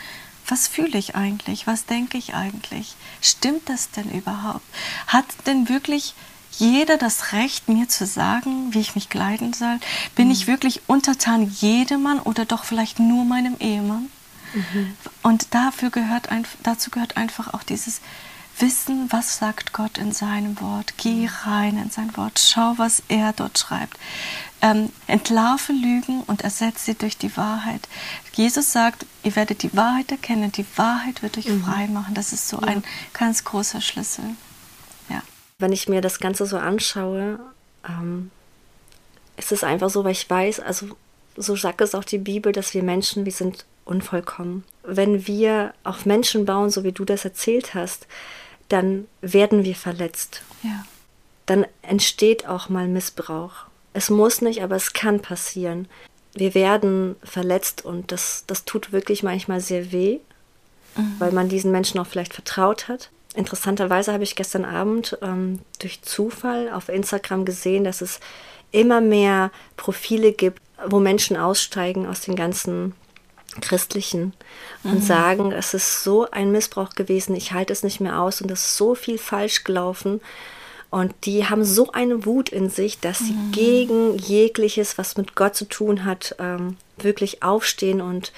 Was 0.48 0.68
fühle 0.68 0.98
ich 0.98 1.14
eigentlich? 1.14 1.66
Was 1.66 1.86
denke 1.86 2.18
ich 2.18 2.34
eigentlich? 2.34 2.94
Stimmt 3.20 3.68
das 3.68 3.90
denn 3.90 4.10
überhaupt? 4.10 4.64
Hat 5.06 5.24
denn 5.46 5.68
wirklich 5.68 6.14
jeder 6.58 6.98
das 6.98 7.32
Recht, 7.32 7.68
mir 7.68 7.88
zu 7.88 8.06
sagen, 8.06 8.74
wie 8.74 8.80
ich 8.80 8.94
mich 8.94 9.08
kleiden 9.08 9.52
soll? 9.52 9.78
Bin 10.14 10.26
mhm. 10.26 10.32
ich 10.32 10.46
wirklich 10.46 10.82
untertan 10.86 11.50
jedem 11.60 12.02
Mann 12.02 12.18
oder 12.20 12.44
doch 12.44 12.64
vielleicht 12.64 12.98
nur 12.98 13.24
meinem 13.24 13.56
Ehemann? 13.58 14.10
Mhm. 14.52 14.96
Und 15.22 15.54
dafür 15.54 15.90
gehört 15.90 16.28
ein, 16.28 16.44
dazu 16.62 16.90
gehört 16.90 17.16
einfach 17.16 17.54
auch 17.54 17.62
dieses 17.62 18.00
Wissen, 18.58 19.10
was 19.10 19.38
sagt 19.38 19.72
Gott 19.72 19.96
in 19.96 20.12
seinem 20.12 20.60
Wort. 20.60 20.94
Geh 20.98 21.28
rein 21.44 21.78
in 21.78 21.90
sein 21.90 22.14
Wort, 22.18 22.38
schau, 22.38 22.74
was 22.76 23.02
er 23.08 23.32
dort 23.32 23.58
schreibt 23.58 23.96
ähm, 24.62 24.90
entlarve 25.08 25.72
Lügen 25.72 26.22
und 26.22 26.42
ersetze 26.42 26.86
sie 26.86 26.94
durch 26.94 27.18
die 27.18 27.36
Wahrheit. 27.36 27.88
Jesus 28.32 28.72
sagt, 28.72 29.04
ihr 29.24 29.34
werdet 29.36 29.62
die 29.62 29.76
Wahrheit 29.76 30.10
erkennen, 30.10 30.52
die 30.52 30.64
Wahrheit 30.76 31.22
wird 31.22 31.36
euch 31.36 31.48
mhm. 31.48 31.64
frei 31.64 31.88
machen. 31.88 32.14
Das 32.14 32.32
ist 32.32 32.48
so 32.48 32.58
ja. 32.60 32.68
ein 32.68 32.84
ganz 33.12 33.44
großer 33.44 33.80
Schlüssel. 33.80 34.24
Ja. 35.08 35.22
Wenn 35.58 35.72
ich 35.72 35.88
mir 35.88 36.00
das 36.00 36.20
Ganze 36.20 36.46
so 36.46 36.58
anschaue, 36.58 37.40
ähm, 37.86 38.30
ist 39.36 39.50
es 39.50 39.64
einfach 39.64 39.90
so, 39.90 40.04
weil 40.04 40.12
ich 40.12 40.30
weiß, 40.30 40.60
also 40.60 40.96
so 41.36 41.56
sagt 41.56 41.80
es 41.80 41.94
auch 41.94 42.04
die 42.04 42.18
Bibel, 42.18 42.52
dass 42.52 42.72
wir 42.72 42.84
Menschen, 42.84 43.24
wir 43.24 43.32
sind 43.32 43.64
unvollkommen. 43.84 44.64
Wenn 44.84 45.26
wir 45.26 45.74
auf 45.82 46.06
Menschen 46.06 46.44
bauen, 46.44 46.70
so 46.70 46.84
wie 46.84 46.92
du 46.92 47.04
das 47.04 47.24
erzählt 47.24 47.74
hast, 47.74 48.06
dann 48.68 49.08
werden 49.20 49.64
wir 49.64 49.74
verletzt. 49.74 50.42
Ja. 50.62 50.84
Dann 51.46 51.66
entsteht 51.82 52.46
auch 52.46 52.68
mal 52.68 52.86
Missbrauch. 52.86 53.66
Es 53.92 54.10
muss 54.10 54.40
nicht, 54.40 54.62
aber 54.62 54.76
es 54.76 54.92
kann 54.92 55.20
passieren. 55.20 55.88
Wir 56.34 56.54
werden 56.54 57.16
verletzt 57.22 57.84
und 57.84 58.10
das, 58.10 58.44
das 58.46 58.64
tut 58.64 58.92
wirklich 58.92 59.22
manchmal 59.22 59.60
sehr 59.60 59.92
weh, 59.92 60.20
mhm. 60.96 61.16
weil 61.18 61.32
man 61.32 61.48
diesen 61.48 61.70
Menschen 61.70 62.00
auch 62.00 62.06
vielleicht 62.06 62.32
vertraut 62.34 62.88
hat. 62.88 63.10
Interessanterweise 63.34 64.12
habe 64.12 64.24
ich 64.24 64.36
gestern 64.36 64.64
Abend 64.64 65.18
ähm, 65.22 65.60
durch 65.78 66.02
Zufall 66.02 66.70
auf 66.70 66.88
Instagram 66.88 67.44
gesehen, 67.44 67.84
dass 67.84 68.00
es 68.00 68.20
immer 68.72 69.00
mehr 69.00 69.50
Profile 69.76 70.32
gibt, 70.32 70.60
wo 70.86 71.00
Menschen 71.00 71.36
aussteigen 71.36 72.06
aus 72.06 72.22
den 72.22 72.36
ganzen 72.36 72.94
Christlichen 73.60 74.32
und 74.82 75.00
mhm. 75.00 75.02
sagen, 75.02 75.52
es 75.52 75.74
ist 75.74 76.02
so 76.02 76.30
ein 76.30 76.52
Missbrauch 76.52 76.90
gewesen, 76.90 77.36
ich 77.36 77.52
halte 77.52 77.72
es 77.72 77.82
nicht 77.82 78.00
mehr 78.00 78.18
aus 78.18 78.40
und 78.40 78.50
es 78.50 78.64
ist 78.64 78.76
so 78.76 78.94
viel 78.94 79.18
falsch 79.18 79.64
gelaufen. 79.64 80.20
Und 80.92 81.14
die 81.24 81.46
haben 81.46 81.64
so 81.64 81.90
eine 81.92 82.26
Wut 82.26 82.50
in 82.50 82.68
sich, 82.68 83.00
dass 83.00 83.20
sie 83.20 83.32
mhm. 83.32 83.52
gegen 83.52 84.18
jegliches, 84.18 84.98
was 84.98 85.16
mit 85.16 85.34
Gott 85.34 85.56
zu 85.56 85.64
tun 85.64 86.04
hat, 86.04 86.36
ähm, 86.38 86.76
wirklich 86.98 87.42
aufstehen 87.42 88.02
und, 88.02 88.30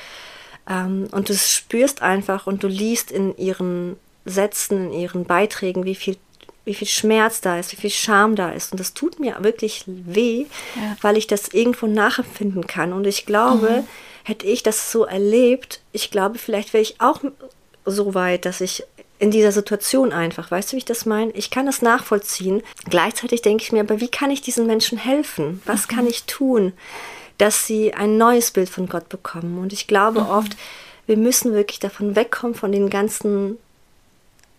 ähm, 0.70 1.08
und 1.11 1.28
du 1.28 1.34
spürst 1.34 2.00
einfach 2.00 2.46
und 2.46 2.62
du 2.62 2.68
liest 2.68 3.11
in 3.11 3.37
ihren 3.37 3.96
Sätzen, 4.25 4.92
in 4.92 5.00
ihren 5.00 5.25
Beiträgen, 5.25 5.84
wie 5.84 5.96
viel 5.96 6.16
wie 6.64 6.75
viel 6.75 6.88
Schmerz 6.88 7.40
da 7.40 7.58
ist, 7.58 7.73
wie 7.73 7.76
viel 7.76 7.90
Scham 7.90 8.37
da 8.37 8.50
ist. 8.50 8.73
Und 8.73 8.78
das 8.78 8.94
tut 8.94 9.20
mir 9.20 9.37
wirklich 9.40 9.82
weh, 9.87 10.46
ja. 10.76 10.96
weil 11.02 11.16
ich 11.16 11.26
das 11.26 11.49
irgendwo 11.49 11.87
nachempfinden 11.87 12.66
kann. 12.66 12.92
Und 12.92 13.06
ich 13.06 13.26
glaube, 13.26 13.82
mhm. 13.82 13.88
hätte 14.23 14.46
ich 14.46 14.62
das 14.62 14.90
so 14.90 15.04
erlebt, 15.04 15.80
ich 15.92 16.11
glaube, 16.11 16.38
vielleicht 16.38 16.73
wäre 16.73 16.82
ich 16.82 17.00
auch 17.00 17.20
so 17.84 18.14
weit, 18.14 18.46
dass 18.46 18.62
ich 18.62 18.84
in 19.18 19.30
dieser 19.30 19.52
Situation 19.52 20.12
einfach. 20.12 20.50
Weißt 20.50 20.71
du, 20.71 20.73
wie 20.73 20.78
ich 20.78 20.85
das 20.85 21.06
meine? 21.06 21.30
Ich 21.33 21.50
kann 21.50 21.66
das 21.66 21.83
nachvollziehen. 21.83 22.62
Gleichzeitig 22.88 23.42
denke 23.42 23.62
ich 23.62 23.73
mir, 23.73 23.80
aber 23.80 24.00
wie 24.00 24.09
kann 24.09 24.30
ich 24.30 24.42
diesen 24.42 24.66
Menschen 24.66 24.99
helfen? 24.99 25.62
Was 25.64 25.88
mhm. 25.88 25.94
kann 25.94 26.06
ich 26.06 26.25
tun, 26.25 26.73
dass 27.38 27.66
sie 27.66 27.94
ein 27.94 28.16
neues 28.16 28.50
Bild 28.50 28.68
von 28.68 28.88
Gott 28.88 29.09
bekommen? 29.09 29.59
Und 29.59 29.73
ich 29.73 29.87
glaube 29.87 30.23
mhm. 30.23 30.30
oft, 30.30 30.56
wir 31.06 31.16
müssen 31.16 31.52
wirklich 31.52 31.78
davon 31.78 32.16
wegkommen, 32.16 32.54
von 32.54 32.73
den 32.73 32.90
ganzen 32.90 33.59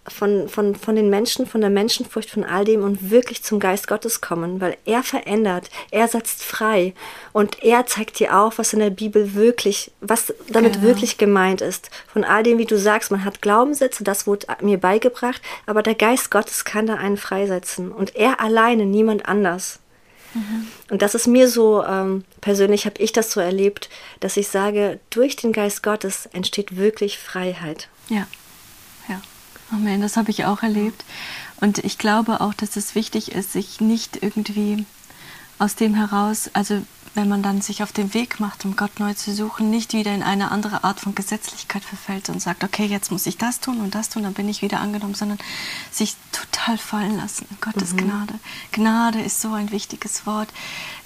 von, 0.08 0.48
von, 0.50 0.76
von 0.76 0.96
den 0.96 1.10
Menschen, 1.10 1.48
von 1.48 1.62
der 1.62 1.70
Menschenfurcht, 1.70 2.30
von 2.30 2.44
all 2.44 2.64
dem 2.64 2.84
und 2.84 3.10
wirklich 3.10 3.44
zum 3.44 3.60
Geist 3.60 3.88
Gottes 3.88 4.22
kommen, 4.22 4.62
weil 4.62 4.78
er 4.86 5.04
verändert, 5.04 5.70
er 5.92 6.08
setzt 6.08 6.44
frei 6.44 6.94
und 7.34 7.64
er 7.64 7.86
zeigt 7.88 8.20
dir 8.20 8.38
auf, 8.38 8.58
was 8.58 8.74
in 8.74 8.80
der 8.80 8.92
Bibel 8.92 9.34
wirklich, 9.34 9.92
was 10.02 10.34
damit 10.50 10.74
genau. 10.74 10.86
wirklich 10.86 11.18
gemeint 11.18 11.62
ist. 11.62 11.90
Von 12.12 12.24
all 12.24 12.44
dem, 12.44 12.58
wie 12.58 12.66
du 12.66 12.78
sagst, 12.78 13.12
man 13.12 13.26
hat 13.26 13.42
Glaubenssätze, 13.42 14.04
das 14.04 14.28
wurde 14.28 14.48
mir 14.62 14.78
beigebracht, 14.78 15.42
aber 15.66 15.82
der 15.82 15.96
Geist 15.96 16.30
Gottes 16.30 16.66
kann 16.66 16.86
da 16.86 16.96
einen 16.96 17.18
freisetzen 17.18 17.92
und 17.92 18.16
er 18.16 18.40
alleine, 18.40 18.86
niemand 18.86 19.28
anders. 19.28 19.80
Mhm. 20.36 20.68
Und 20.92 21.02
das 21.02 21.16
ist 21.16 21.28
mir 21.28 21.48
so, 21.48 21.84
ähm, 21.84 22.26
persönlich 22.42 22.86
habe 22.86 23.02
ich 23.02 23.12
das 23.12 23.32
so 23.32 23.40
erlebt, 23.40 23.90
dass 24.20 24.38
ich 24.38 24.50
sage, 24.50 25.00
durch 25.10 25.36
den 25.36 25.52
Geist 25.52 25.82
Gottes 25.82 26.28
entsteht 26.28 26.78
wirklich 26.78 27.18
Freiheit. 27.18 27.88
Ja. 28.10 28.28
Amen, 29.72 30.02
das 30.02 30.18
habe 30.18 30.32
ich 30.32 30.46
auch 30.46 30.64
erlebt. 30.64 31.04
Und 31.60 31.80
ich 31.80 31.98
glaube 31.98 32.42
auch, 32.42 32.54
dass 32.54 32.76
es 32.76 32.96
wichtig 32.96 33.32
ist, 33.32 33.54
sich 33.54 33.82
nicht 33.82 34.22
irgendwie 34.22 34.86
aus 35.58 35.76
dem 35.76 35.96
heraus, 35.96 36.50
also 36.54 36.82
wenn 37.16 37.30
man 37.30 37.42
dann 37.42 37.62
sich 37.62 37.82
auf 37.82 37.94
den 37.94 38.14
Weg 38.14 38.42
macht, 38.42 38.66
um 38.66 38.76
Gott 38.76 39.00
neu 39.00 39.14
zu 39.14 39.34
suchen, 39.34 39.70
nicht 39.70 39.94
wieder 39.94 40.14
in 40.14 40.22
eine 40.22 40.52
andere 40.52 40.84
Art 40.84 41.00
von 41.00 41.16
Gesetzlichkeit 41.16 41.84
verfällt 41.84 42.30
und 42.30 42.42
sagt, 42.42 42.64
okay, 42.64 42.86
jetzt 42.86 43.10
muss 43.10 43.26
ich 43.26 43.38
das 43.38 43.62
tun 43.62 43.80
und 43.80 43.96
das 43.96 44.10
tun, 44.10 44.24
dann 44.24 44.34
bin 44.34 44.50
ich 44.50 44.62
wieder 44.62 44.82
angenommen, 44.82 45.16
sondern 45.16 45.40
sich 45.92 46.16
total 46.34 46.78
fallen 46.78 47.16
lassen 47.16 47.48
in 47.50 47.58
Gottes 47.62 47.94
mhm. 47.94 47.98
Gnade. 47.98 48.34
Gnade 48.74 49.22
ist 49.22 49.40
so 49.40 49.54
ein 49.54 49.72
wichtiges 49.72 50.26
Wort. 50.26 50.50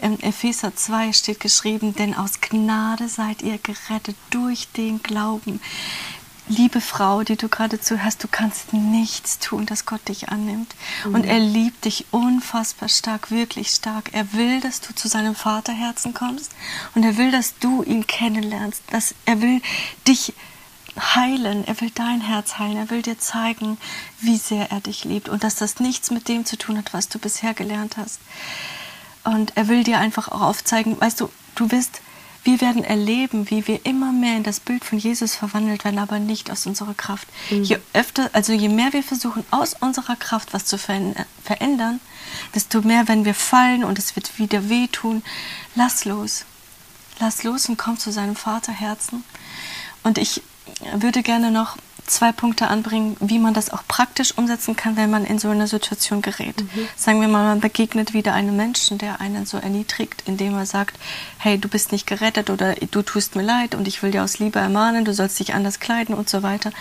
Im 0.02 0.20
Epheser 0.20 0.76
2 0.76 1.14
steht 1.14 1.40
geschrieben, 1.40 1.94
denn 1.94 2.16
aus 2.16 2.42
Gnade 2.42 3.08
seid 3.08 3.44
ihr 3.44 3.60
gerettet 3.60 4.16
durch 4.32 4.68
den 4.72 5.04
Glauben 5.04 5.62
liebe 6.50 6.82
Frau, 6.82 7.24
die 7.24 7.38
du 7.38 7.48
gerade 7.48 7.80
zuhörst, 7.80 8.24
du 8.24 8.28
kannst 8.28 8.74
nichts 8.74 9.40
tun, 9.40 9.66
dass 9.66 9.86
Gott 9.86 10.08
dich 10.08 10.30
annimmt. 10.30 10.76
Mhm. 11.06 11.16
Und 11.16 11.24
er 11.26 11.40
liebt 11.40 11.86
dich 11.86 12.06
unfassbar 12.12 12.90
stark, 12.90 13.32
wirklich 13.32 13.70
stark. 13.70 14.10
Er 14.14 14.34
will, 14.34 14.60
dass 14.60 14.82
du 14.82 14.94
zu 14.94 15.08
seinem 15.08 15.36
Vaterherzen 15.36 16.14
kommst 16.14 16.52
und 16.96 17.04
er 17.04 17.18
will, 17.18 17.32
dass 17.32 17.58
du 17.60 17.84
ihn 17.84 18.08
kennenlernst. 18.08 18.82
Dass 18.92 19.14
er 19.26 19.42
will 19.42 19.62
dich 20.08 20.34
heilen, 20.98 21.66
er 21.66 21.80
will 21.80 21.92
dein 21.94 22.20
Herz 22.20 22.58
heilen, 22.58 22.78
er 22.78 22.90
will 22.90 23.04
dir 23.04 23.20
zeigen, 23.20 23.78
wie 24.20 24.38
sehr 24.38 24.72
er 24.72 24.82
dich 24.82 25.06
liebt 25.06 25.30
und 25.30 25.44
dass 25.44 25.56
das 25.56 25.80
nichts 25.80 26.12
mit 26.12 26.28
dem 26.28 26.46
zu 26.46 26.58
tun 26.58 26.78
hat, 26.78 26.94
was 26.94 27.10
du 27.10 27.20
bisher 27.20 27.54
gelernt 27.54 27.96
hast. 27.96 28.20
Und 29.24 29.56
er 29.56 29.68
will 29.68 29.84
dir 29.84 30.00
einfach 30.00 30.30
auch 30.30 30.42
aufzeigen, 30.42 31.00
weißt 31.00 31.22
du, 31.22 31.30
du 31.56 31.72
wirst 31.72 32.02
wir 32.50 32.62
werden 32.62 32.84
erleben, 32.84 33.50
wie 33.52 33.68
wir 33.68 33.86
immer 33.86 34.12
mehr 34.12 34.36
in 34.36 34.44
das 34.44 34.60
Bild 34.60 34.84
von 34.84 34.98
Jesus 34.98 35.36
verwandelt 35.36 35.84
werden, 35.84 36.00
aber 36.00 36.18
nicht 36.18 36.50
aus 36.50 36.66
unserer 36.66 36.96
Kraft. 36.96 37.28
Mhm. 37.52 37.64
Je 37.64 37.80
öfter, 37.94 38.30
also 38.34 38.54
je 38.54 38.70
mehr 38.70 38.92
wir 38.92 39.04
versuchen, 39.04 39.46
aus 39.52 39.76
unserer 39.80 40.16
Kraft 40.16 40.52
was 40.54 40.66
zu 40.66 40.80
verändern, 40.80 42.00
desto 42.56 42.82
mehr, 42.82 43.08
wenn 43.08 43.24
wir 43.24 43.36
fallen 43.36 43.84
und 43.84 44.00
es 44.00 44.16
wird 44.16 44.40
wieder 44.40 44.68
wehtun, 44.70 45.22
lass 45.76 46.06
los. 46.06 46.46
Lass 47.20 47.44
los 47.44 47.70
und 47.70 47.78
komm 47.78 48.00
zu 48.00 48.12
seinem 48.12 48.36
Vaterherzen. 48.36 49.24
Und 50.04 50.18
ich 50.18 50.42
würde 50.94 51.22
gerne 51.22 51.52
noch 51.52 51.78
zwei 52.10 52.32
Punkte 52.32 52.68
anbringen, 52.68 53.16
wie 53.20 53.40
man 53.40 53.54
das 53.54 53.70
auch 53.70 53.84
praktisch 53.88 54.38
umsetzen 54.38 54.76
kann, 54.76 54.98
wenn 54.98 55.10
man 55.10 55.26
in 55.26 55.40
so 55.40 55.50
eine 55.50 55.68
Situation 55.68 56.22
gerät. 56.22 56.62
Mhm. 56.62 56.88
Sagen 56.96 57.22
wir 57.22 57.28
mal, 57.28 57.44
man 57.44 57.60
begegnet 57.60 58.14
wieder 58.14 58.34
einem 58.34 58.56
Menschen, 58.56 58.98
der 58.98 59.22
einen 59.22 59.46
so 59.46 59.58
erniedrigt, 59.58 60.24
indem 60.26 60.56
er 60.56 60.66
sagt, 60.66 61.00
hey, 61.38 61.58
du 61.58 61.68
bist 61.68 61.92
nicht 61.92 62.08
gerettet 62.08 62.50
oder 62.50 62.76
du 62.76 63.02
tust 63.02 63.36
mir 63.36 63.44
leid 63.44 63.76
und 63.76 63.88
ich 63.88 64.04
will 64.04 64.12
dir 64.12 64.24
aus 64.24 64.40
Liebe 64.40 64.60
ermahnen, 64.60 65.06
du 65.06 65.14
sollst 65.14 65.40
dich 65.40 65.54
anders 65.54 65.80
kleiden 65.80 66.16
und 66.16 66.30
so 66.30 66.44
weiter. 66.44 66.72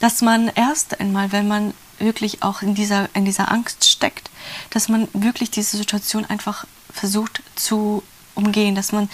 Dass 0.00 0.22
man 0.22 0.48
erst 0.54 1.00
einmal, 1.00 1.32
wenn 1.32 1.46
man 1.46 1.74
wirklich 1.98 2.42
auch 2.42 2.62
in 2.62 2.74
dieser, 2.74 3.08
in 3.14 3.24
dieser 3.24 3.50
Angst 3.52 3.84
steckt, 3.84 4.30
dass 4.70 4.88
man 4.88 5.08
wirklich 5.12 5.50
diese 5.50 5.76
Situation 5.76 6.24
einfach 6.24 6.64
versucht 6.92 7.42
zu 7.54 8.02
umgehen, 8.34 8.74
dass 8.74 8.92
man 8.92 9.08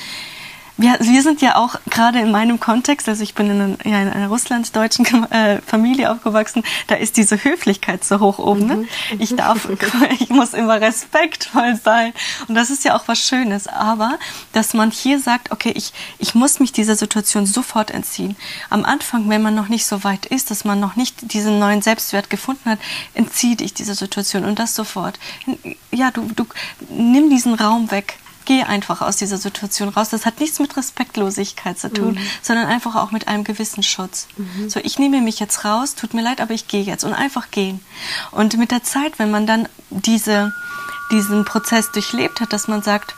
wir, 0.76 0.98
wir 1.00 1.22
sind 1.22 1.40
ja 1.40 1.56
auch 1.56 1.76
gerade 1.88 2.20
in 2.20 2.30
meinem 2.30 2.60
Kontext, 2.60 3.08
also 3.08 3.22
ich 3.22 3.34
bin 3.34 3.50
in, 3.50 3.60
einer, 3.60 3.76
ja, 3.84 4.02
in 4.02 4.08
einer 4.08 4.28
russlanddeutschen 4.28 5.30
äh, 5.30 5.60
Familie 5.62 6.10
aufgewachsen, 6.12 6.62
da 6.86 6.96
ist 6.96 7.16
diese 7.16 7.42
Höflichkeit 7.42 8.04
so 8.04 8.20
hoch 8.20 8.38
oben. 8.38 8.66
Ne? 8.66 8.76
Mhm. 8.76 8.86
Ich 9.18 9.34
darf, 9.34 9.68
ich 10.20 10.28
muss 10.28 10.52
immer 10.52 10.80
respektvoll 10.80 11.76
sein. 11.82 12.12
Und 12.48 12.54
das 12.54 12.70
ist 12.70 12.84
ja 12.84 12.94
auch 12.96 13.04
was 13.06 13.18
Schönes. 13.18 13.68
Aber, 13.68 14.18
dass 14.52 14.74
man 14.74 14.90
hier 14.90 15.18
sagt, 15.18 15.50
okay, 15.50 15.72
ich, 15.74 15.92
ich 16.18 16.34
muss 16.34 16.60
mich 16.60 16.72
dieser 16.72 16.96
Situation 16.96 17.46
sofort 17.46 17.90
entziehen. 17.90 18.36
Am 18.68 18.84
Anfang, 18.84 19.28
wenn 19.30 19.42
man 19.42 19.54
noch 19.54 19.68
nicht 19.68 19.86
so 19.86 20.04
weit 20.04 20.26
ist, 20.26 20.50
dass 20.50 20.64
man 20.64 20.78
noch 20.78 20.96
nicht 20.96 21.32
diesen 21.32 21.58
neuen 21.58 21.80
Selbstwert 21.80 22.28
gefunden 22.28 22.70
hat, 22.70 22.78
entziehe 23.14 23.56
dich 23.56 23.72
dieser 23.72 23.94
Situation 23.94 24.44
und 24.44 24.58
das 24.58 24.74
sofort. 24.74 25.18
Ja, 25.90 26.10
du, 26.10 26.28
du 26.34 26.46
nimm 26.90 27.30
diesen 27.30 27.54
Raum 27.54 27.90
weg 27.90 28.18
geh 28.46 28.62
einfach 28.62 29.02
aus 29.02 29.16
dieser 29.16 29.36
Situation 29.36 29.90
raus. 29.90 30.08
Das 30.08 30.24
hat 30.24 30.40
nichts 30.40 30.58
mit 30.58 30.76
Respektlosigkeit 30.76 31.78
zu 31.78 31.92
tun, 31.92 32.14
mhm. 32.14 32.18
sondern 32.40 32.66
einfach 32.66 32.94
auch 32.94 33.10
mit 33.10 33.28
einem 33.28 33.44
gewissen 33.44 33.82
Schutz. 33.82 34.28
Mhm. 34.36 34.70
So, 34.70 34.80
ich 34.82 34.98
nehme 34.98 35.20
mich 35.20 35.38
jetzt 35.38 35.64
raus, 35.64 35.94
tut 35.94 36.14
mir 36.14 36.22
leid, 36.22 36.40
aber 36.40 36.54
ich 36.54 36.68
gehe 36.68 36.82
jetzt 36.82 37.04
und 37.04 37.12
einfach 37.12 37.50
gehen. 37.50 37.80
Und 38.30 38.56
mit 38.56 38.70
der 38.70 38.82
Zeit, 38.82 39.18
wenn 39.18 39.30
man 39.30 39.46
dann 39.46 39.68
diese, 39.90 40.54
diesen 41.10 41.44
Prozess 41.44 41.92
durchlebt 41.92 42.40
hat, 42.40 42.52
dass 42.52 42.68
man 42.68 42.82
sagt, 42.82 43.14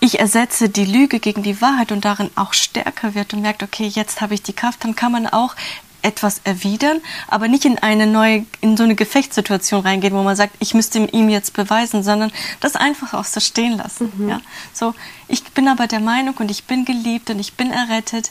ich 0.00 0.18
ersetze 0.18 0.70
die 0.70 0.86
Lüge 0.86 1.20
gegen 1.20 1.42
die 1.42 1.60
Wahrheit 1.60 1.92
und 1.92 2.06
darin 2.06 2.30
auch 2.34 2.54
stärker 2.54 3.14
wird 3.14 3.34
und 3.34 3.42
merkt, 3.42 3.62
okay, 3.62 3.86
jetzt 3.86 4.22
habe 4.22 4.32
ich 4.32 4.42
die 4.42 4.54
Kraft, 4.54 4.82
dann 4.82 4.96
kann 4.96 5.12
man 5.12 5.26
auch 5.26 5.54
etwas 6.02 6.40
erwidern, 6.44 7.00
aber 7.28 7.48
nicht 7.48 7.64
in 7.64 7.78
eine 7.78 8.06
neue, 8.06 8.46
in 8.60 8.76
so 8.76 8.84
eine 8.84 8.94
Gefechtssituation 8.94 9.82
reingehen, 9.82 10.14
wo 10.14 10.22
man 10.22 10.36
sagt, 10.36 10.54
ich 10.58 10.74
müsste 10.74 10.98
ihm 10.98 11.28
jetzt 11.28 11.52
beweisen, 11.52 12.02
sondern 12.02 12.32
das 12.60 12.76
einfach 12.76 13.14
auch 13.14 13.24
so 13.24 13.40
stehen 13.40 13.76
lassen. 13.76 14.12
Mhm. 14.16 14.28
Ja? 14.28 14.40
So, 14.72 14.94
ich 15.28 15.44
bin 15.44 15.68
aber 15.68 15.86
der 15.86 16.00
Meinung 16.00 16.34
und 16.38 16.50
ich 16.50 16.64
bin 16.64 16.84
geliebt 16.84 17.30
und 17.30 17.38
ich 17.38 17.54
bin 17.54 17.70
errettet 17.70 18.30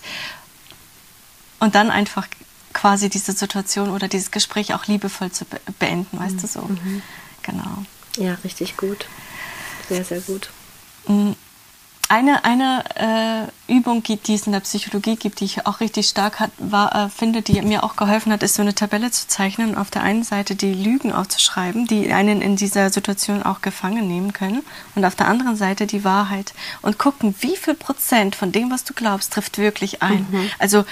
und 1.59 1.75
dann 1.75 1.89
einfach 1.91 2.27
quasi 2.73 3.09
diese 3.09 3.33
Situation 3.33 3.89
oder 3.89 4.07
dieses 4.07 4.31
Gespräch 4.31 4.73
auch 4.73 4.87
liebevoll 4.87 5.31
zu 5.31 5.45
beenden, 5.79 6.19
weißt 6.19 6.35
mhm. 6.35 6.41
du 6.41 6.47
so. 6.47 6.61
Mhm. 6.61 7.01
Genau. 7.43 7.85
Ja, 8.17 8.37
richtig 8.43 8.77
gut. 8.77 9.07
Sehr, 9.87 10.03
sehr 10.03 10.21
gut. 10.21 10.49
Mhm. 11.07 11.35
Eine, 12.11 12.43
eine 12.43 13.49
äh, 13.67 13.71
Übung, 13.71 14.01
die 14.01 14.33
es 14.33 14.47
in 14.47 14.51
der 14.51 14.61
Psychologie 14.61 15.15
gibt, 15.15 15.41
die 15.41 15.45
ich 15.45 15.67
auch 15.67 15.79
richtig 15.79 16.09
stark 16.09 16.39
hat, 16.39 16.49
war, 16.57 16.95
äh, 16.95 17.09
finde, 17.09 17.43
die 17.43 17.61
mir 17.61 17.83
auch 17.83 17.95
geholfen 17.97 18.31
hat, 18.31 18.41
ist 18.41 18.55
so 18.55 18.63
eine 18.63 18.73
Tabelle 18.73 19.11
zu 19.11 19.27
zeichnen 19.27 19.69
und 19.69 19.77
auf 19.77 19.91
der 19.91 20.01
einen 20.01 20.23
Seite 20.23 20.55
die 20.55 20.73
Lügen 20.73 21.13
aufzuschreiben, 21.13 21.85
die 21.85 22.11
einen 22.11 22.41
in 22.41 22.55
dieser 22.55 22.89
Situation 22.89 23.43
auch 23.43 23.61
gefangen 23.61 24.07
nehmen 24.07 24.33
können 24.33 24.63
und 24.95 25.05
auf 25.05 25.13
der 25.13 25.27
anderen 25.27 25.55
Seite 25.55 25.85
die 25.85 26.03
Wahrheit 26.03 26.55
und 26.81 26.97
gucken, 26.97 27.35
wie 27.41 27.55
viel 27.55 27.75
Prozent 27.75 28.35
von 28.35 28.51
dem, 28.51 28.71
was 28.71 28.83
du 28.83 28.95
glaubst, 28.95 29.31
trifft 29.33 29.59
wirklich 29.59 30.01
ein. 30.01 30.25
Mhm. 30.31 30.49
Also 30.57 30.85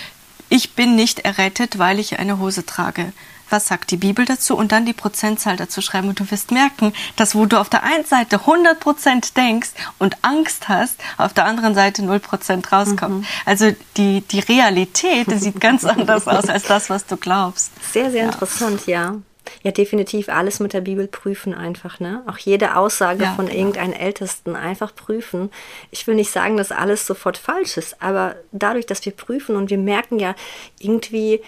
ich 0.49 0.73
bin 0.73 0.95
nicht 0.95 1.21
errettet, 1.21 1.79
weil 1.79 1.97
ich 1.97 2.19
eine 2.19 2.37
Hose 2.37 2.63
trage 2.63 3.11
was 3.49 3.67
sagt 3.67 3.91
die 3.91 3.97
Bibel 3.97 4.25
dazu 4.25 4.55
und 4.55 4.71
dann 4.71 4.85
die 4.85 4.93
Prozentzahl 4.93 5.57
dazu 5.57 5.81
schreiben. 5.81 6.09
Und 6.09 6.19
du 6.19 6.29
wirst 6.31 6.51
merken, 6.51 6.93
dass 7.15 7.35
wo 7.35 7.45
du 7.45 7.59
auf 7.59 7.69
der 7.69 7.83
einen 7.83 8.05
Seite 8.05 8.39
100 8.41 8.79
Prozent 8.79 9.37
denkst 9.37 9.69
und 9.97 10.17
Angst 10.23 10.69
hast, 10.69 10.95
auf 11.17 11.33
der 11.33 11.45
anderen 11.45 11.75
Seite 11.75 12.03
0 12.03 12.19
Prozent 12.19 12.71
rauskommt. 12.71 13.21
Mhm. 13.21 13.25
Also 13.45 13.71
die, 13.97 14.21
die 14.21 14.39
Realität 14.39 15.31
die 15.31 15.37
sieht 15.37 15.59
ganz 15.59 15.85
anders 15.85 16.27
aus 16.27 16.49
als 16.49 16.63
das, 16.63 16.89
was 16.89 17.05
du 17.05 17.17
glaubst. 17.17 17.71
Sehr, 17.91 18.11
sehr 18.11 18.23
ja. 18.23 18.31
interessant, 18.31 18.87
ja. 18.87 19.15
Ja, 19.63 19.71
definitiv 19.71 20.29
alles 20.29 20.59
mit 20.59 20.73
der 20.73 20.81
Bibel 20.81 21.07
prüfen 21.07 21.53
einfach, 21.53 21.99
ne? 21.99 22.23
Auch 22.27 22.37
jede 22.37 22.75
Aussage 22.75 23.23
ja, 23.23 23.33
von 23.33 23.45
genau. 23.47 23.57
irgendeinem 23.57 23.93
Ältesten 23.93 24.55
einfach 24.55 24.93
prüfen. 24.93 25.51
Ich 25.91 26.05
will 26.07 26.15
nicht 26.15 26.31
sagen, 26.31 26.57
dass 26.57 26.71
alles 26.71 27.05
sofort 27.05 27.37
falsch 27.37 27.77
ist, 27.77 28.01
aber 28.01 28.35
dadurch, 28.51 28.85
dass 28.85 29.05
wir 29.05 29.13
prüfen 29.13 29.55
und 29.55 29.69
wir 29.69 29.77
merken 29.77 30.19
ja 30.19 30.35
irgendwie, 30.79 31.41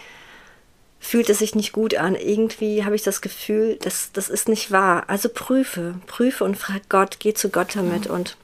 fühlt 1.00 1.30
es 1.30 1.40
sich 1.40 1.56
nicht 1.56 1.72
gut 1.72 1.96
an. 1.96 2.16
Irgendwie 2.16 2.84
habe 2.84 2.96
ich 2.96 3.04
das 3.04 3.22
Gefühl, 3.22 3.78
das, 3.82 4.12
das 4.14 4.30
ist 4.30 4.50
nicht 4.50 4.72
wahr. 4.72 5.06
Also 5.08 5.30
prüfe, 5.30 5.96
prüfe 6.08 6.44
und 6.44 6.58
frag 6.58 6.90
Gott, 6.90 7.18
geh 7.20 7.34
zu 7.34 7.50
Gott 7.50 7.76
damit. 7.76 8.10
Mhm. 8.10 8.16
Und 8.16 8.38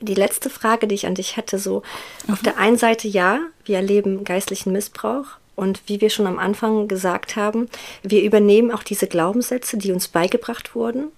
die 0.00 0.14
letzte 0.14 0.50
Frage, 0.50 0.86
die 0.86 0.94
ich 0.94 1.06
an 1.06 1.14
dich 1.14 1.36
hätte, 1.36 1.58
so 1.58 1.82
mhm. 2.26 2.34
auf 2.34 2.42
der 2.42 2.58
einen 2.58 2.78
Seite 2.78 3.08
ja, 3.08 3.40
wir 3.64 3.76
erleben 3.76 4.24
geistlichen 4.24 4.72
Missbrauch. 4.72 5.26
Und 5.56 5.82
wie 5.86 6.00
wir 6.00 6.10
schon 6.10 6.26
am 6.26 6.40
Anfang 6.40 6.88
gesagt 6.88 7.36
haben, 7.36 7.68
wir 8.02 8.22
übernehmen 8.22 8.72
auch 8.72 8.82
diese 8.82 9.06
Glaubenssätze, 9.06 9.76
die 9.76 9.92
uns 9.92 10.08
beigebracht 10.08 10.74
wurden. 10.74 11.12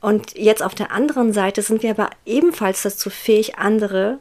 Und 0.00 0.36
jetzt 0.36 0.64
auf 0.64 0.74
der 0.74 0.90
anderen 0.90 1.32
Seite 1.32 1.62
sind 1.62 1.84
wir 1.84 1.90
aber 1.90 2.10
ebenfalls 2.26 2.82
dazu 2.82 3.08
fähig, 3.08 3.56
andere 3.56 4.18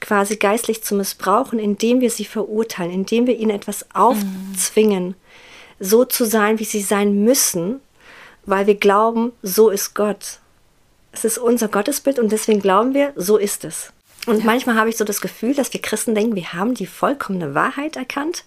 quasi 0.00 0.36
geistlich 0.36 0.82
zu 0.82 0.94
missbrauchen, 0.94 1.58
indem 1.58 2.00
wir 2.00 2.10
sie 2.10 2.24
verurteilen, 2.24 2.92
indem 2.92 3.26
wir 3.26 3.36
ihnen 3.36 3.50
etwas 3.50 3.86
aufzwingen, 3.94 5.08
mhm. 5.08 5.14
so 5.80 6.04
zu 6.04 6.24
sein, 6.24 6.58
wie 6.58 6.64
sie 6.64 6.80
sein 6.80 7.24
müssen, 7.24 7.80
weil 8.44 8.66
wir 8.66 8.76
glauben, 8.76 9.32
so 9.42 9.70
ist 9.70 9.94
Gott. 9.94 10.38
Es 11.12 11.24
ist 11.24 11.38
unser 11.38 11.68
Gottesbild 11.68 12.18
und 12.18 12.32
deswegen 12.32 12.60
glauben 12.60 12.94
wir, 12.94 13.12
so 13.16 13.36
ist 13.36 13.64
es. 13.64 13.92
Und 14.26 14.40
ja. 14.40 14.44
manchmal 14.44 14.76
habe 14.76 14.90
ich 14.90 14.96
so 14.96 15.04
das 15.04 15.20
Gefühl, 15.20 15.54
dass 15.54 15.72
wir 15.72 15.80
Christen 15.80 16.14
denken, 16.14 16.36
wir 16.36 16.52
haben 16.52 16.74
die 16.74 16.86
vollkommene 16.86 17.54
Wahrheit 17.54 17.96
erkannt 17.96 18.44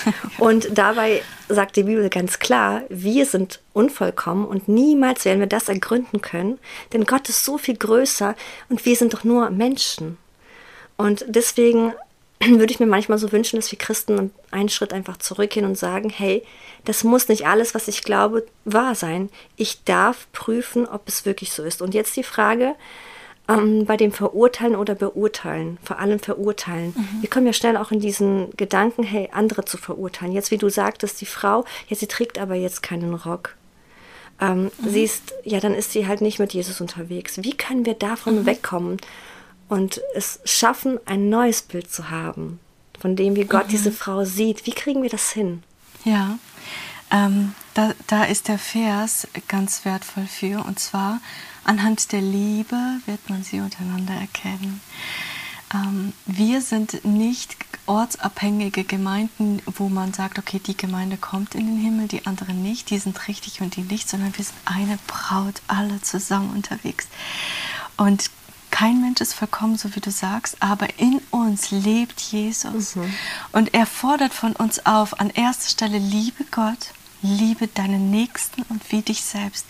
Und 0.38 0.76
dabei 0.76 1.22
sagt 1.48 1.76
die 1.76 1.84
Bibel 1.84 2.08
ganz 2.08 2.38
klar, 2.38 2.82
wir 2.88 3.26
sind 3.26 3.60
unvollkommen 3.72 4.46
und 4.46 4.68
niemals 4.68 5.24
werden 5.24 5.40
wir 5.40 5.46
das 5.46 5.68
ergründen 5.68 6.20
können, 6.20 6.58
denn 6.92 7.04
Gott 7.04 7.28
ist 7.28 7.44
so 7.44 7.58
viel 7.58 7.76
größer 7.76 8.34
und 8.68 8.84
wir 8.84 8.96
sind 8.96 9.14
doch 9.14 9.24
nur 9.24 9.50
Menschen. 9.50 10.18
Und 10.96 11.24
deswegen 11.28 11.92
würde 12.40 12.72
ich 12.72 12.80
mir 12.80 12.86
manchmal 12.86 13.18
so 13.18 13.32
wünschen, 13.32 13.56
dass 13.56 13.70
wir 13.70 13.78
Christen 13.78 14.32
einen 14.50 14.68
Schritt 14.68 14.92
einfach 14.92 15.16
zurückgehen 15.16 15.66
und 15.66 15.78
sagen, 15.78 16.10
hey, 16.10 16.42
das 16.84 17.04
muss 17.04 17.28
nicht 17.28 17.46
alles, 17.46 17.74
was 17.74 17.88
ich 17.88 18.02
glaube, 18.02 18.46
wahr 18.64 18.94
sein. 18.94 19.30
Ich 19.56 19.84
darf 19.84 20.26
prüfen, 20.32 20.86
ob 20.86 21.08
es 21.08 21.24
wirklich 21.24 21.52
so 21.52 21.62
ist. 21.62 21.82
Und 21.82 21.94
jetzt 21.94 22.16
die 22.16 22.24
Frage, 22.24 22.74
ähm, 23.48 23.84
bei 23.86 23.96
dem 23.96 24.12
Verurteilen 24.12 24.76
oder 24.76 24.94
Beurteilen, 24.94 25.78
vor 25.82 25.98
allem 25.98 26.20
Verurteilen. 26.20 26.94
Mhm. 26.96 27.22
Wir 27.22 27.30
kommen 27.30 27.46
ja 27.46 27.52
schnell 27.52 27.76
auch 27.76 27.90
in 27.90 28.00
diesen 28.00 28.50
Gedanken, 28.56 29.02
hey, 29.02 29.28
andere 29.32 29.64
zu 29.64 29.76
verurteilen. 29.76 30.32
Jetzt, 30.32 30.50
wie 30.50 30.58
du 30.58 30.68
sagtest, 30.68 31.20
die 31.20 31.26
Frau, 31.26 31.64
ja, 31.88 31.96
sie 31.96 32.06
trägt 32.06 32.38
aber 32.38 32.54
jetzt 32.54 32.82
keinen 32.82 33.14
Rock. 33.14 33.56
Ähm, 34.40 34.64
mhm. 34.64 34.88
Sie 34.88 35.02
ist, 35.02 35.34
ja, 35.44 35.60
dann 35.60 35.74
ist 35.74 35.92
sie 35.92 36.06
halt 36.06 36.20
nicht 36.20 36.38
mit 36.38 36.52
Jesus 36.52 36.80
unterwegs. 36.80 37.42
Wie 37.42 37.56
können 37.56 37.84
wir 37.84 37.94
davon 37.94 38.40
mhm. 38.40 38.46
wegkommen 38.46 38.96
und 39.68 40.00
es 40.14 40.40
schaffen, 40.44 40.98
ein 41.06 41.28
neues 41.28 41.62
Bild 41.62 41.90
zu 41.90 42.10
haben, 42.10 42.60
von 42.98 43.16
dem, 43.16 43.36
wie 43.36 43.44
Gott 43.44 43.66
mhm. 43.66 43.70
diese 43.70 43.92
Frau 43.92 44.24
sieht? 44.24 44.66
Wie 44.66 44.72
kriegen 44.72 45.02
wir 45.02 45.10
das 45.10 45.30
hin? 45.30 45.62
Ja, 46.04 46.38
ähm, 47.10 47.54
da, 47.74 47.92
da 48.06 48.24
ist 48.24 48.48
der 48.48 48.58
Vers 48.58 49.28
ganz 49.48 49.84
wertvoll 49.84 50.26
für, 50.26 50.64
und 50.64 50.78
zwar, 50.78 51.20
Anhand 51.64 52.10
der 52.10 52.20
Liebe 52.20 52.76
wird 53.06 53.30
man 53.30 53.44
sie 53.44 53.60
untereinander 53.60 54.14
erkennen. 54.14 54.80
Ähm, 55.72 56.12
wir 56.26 56.60
sind 56.60 57.04
nicht 57.04 57.56
ortsabhängige 57.86 58.84
Gemeinden, 58.84 59.62
wo 59.66 59.88
man 59.88 60.12
sagt, 60.12 60.38
okay, 60.38 60.58
die 60.58 60.76
Gemeinde 60.76 61.16
kommt 61.16 61.54
in 61.54 61.66
den 61.66 61.78
Himmel, 61.78 62.08
die 62.08 62.26
anderen 62.26 62.62
nicht, 62.62 62.90
die 62.90 62.98
sind 62.98 63.28
richtig 63.28 63.60
und 63.60 63.76
die 63.76 63.82
nicht, 63.82 64.08
sondern 64.08 64.36
wir 64.36 64.44
sind 64.44 64.58
eine 64.64 64.98
Braut, 65.06 65.62
alle 65.68 66.00
zusammen 66.00 66.50
unterwegs. 66.50 67.06
Und 67.96 68.30
kein 68.72 69.00
Mensch 69.00 69.20
ist 69.20 69.34
vollkommen, 69.34 69.76
so 69.76 69.94
wie 69.94 70.00
du 70.00 70.10
sagst, 70.10 70.56
aber 70.58 70.98
in 70.98 71.20
uns 71.30 71.70
lebt 71.70 72.20
Jesus. 72.20 72.96
Mhm. 72.96 73.14
Und 73.52 73.74
er 73.74 73.86
fordert 73.86 74.32
von 74.32 74.54
uns 74.54 74.84
auf, 74.86 75.20
an 75.20 75.30
erster 75.30 75.70
Stelle, 75.70 75.98
liebe 75.98 76.44
Gott, 76.50 76.88
liebe 77.20 77.68
deinen 77.68 78.10
Nächsten 78.10 78.62
und 78.62 78.90
wie 78.90 79.02
dich 79.02 79.22
selbst 79.22 79.66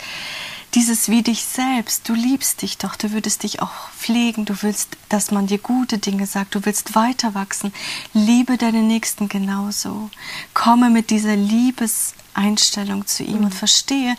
dieses 0.74 1.08
wie 1.08 1.22
dich 1.22 1.44
selbst, 1.44 2.08
du 2.08 2.14
liebst 2.14 2.62
dich 2.62 2.78
doch, 2.78 2.96
du 2.96 3.12
würdest 3.12 3.42
dich 3.42 3.60
auch 3.60 3.90
pflegen, 3.90 4.44
du 4.44 4.62
willst, 4.62 4.96
dass 5.08 5.30
man 5.30 5.46
dir 5.46 5.58
gute 5.58 5.98
Dinge 5.98 6.26
sagt, 6.26 6.54
du 6.54 6.64
willst 6.64 6.94
weiter 6.94 7.34
wachsen. 7.34 7.72
Liebe 8.14 8.56
deine 8.56 8.82
Nächsten 8.82 9.28
genauso. 9.28 10.10
Komme 10.54 10.88
mit 10.88 11.10
dieser 11.10 11.36
Liebes 11.36 12.14
Einstellung 12.34 13.06
zu 13.06 13.22
ihm 13.22 13.38
mhm. 13.38 13.44
und 13.46 13.54
verstehe, 13.54 14.16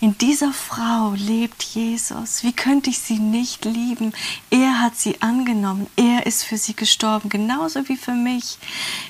in 0.00 0.16
dieser 0.18 0.52
Frau 0.52 1.14
lebt 1.16 1.62
Jesus. 1.62 2.42
Wie 2.42 2.52
könnte 2.52 2.90
ich 2.90 2.98
sie 2.98 3.18
nicht 3.18 3.64
lieben? 3.64 4.12
Er 4.50 4.80
hat 4.80 4.96
sie 4.96 5.22
angenommen. 5.22 5.86
Er 5.96 6.26
ist 6.26 6.44
für 6.44 6.58
sie 6.58 6.74
gestorben, 6.74 7.28
genauso 7.28 7.88
wie 7.88 7.96
für 7.96 8.12
mich. 8.12 8.58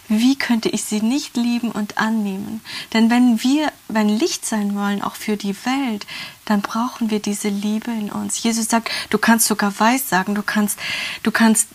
Wie 0.09 0.37
könnte 0.37 0.69
ich 0.69 0.85
sie 0.85 1.01
nicht 1.01 1.37
lieben 1.37 1.71
und 1.71 1.99
annehmen? 1.99 2.61
Denn 2.93 3.11
wenn 3.11 3.43
wir, 3.43 3.73
wenn 3.89 4.09
Licht 4.09 4.47
sein 4.47 4.75
wollen, 4.75 5.03
auch 5.03 5.17
für 5.17 5.37
die 5.37 5.57
Welt, 5.65 6.07
dann 6.45 6.63
brauchen 6.63 7.11
wir 7.11 7.21
diese 7.21 7.49
Liebe 7.49 7.91
in 7.91 8.11
uns. 8.11 8.43
Jesus 8.43 8.69
sagt, 8.69 8.91
du 9.11 9.19
kannst 9.19 9.47
sogar 9.47 9.73
weiß 9.79 10.09
sagen, 10.09 10.35
du 10.35 10.43
kannst, 10.43 10.79
du 11.23 11.31
kannst 11.31 11.69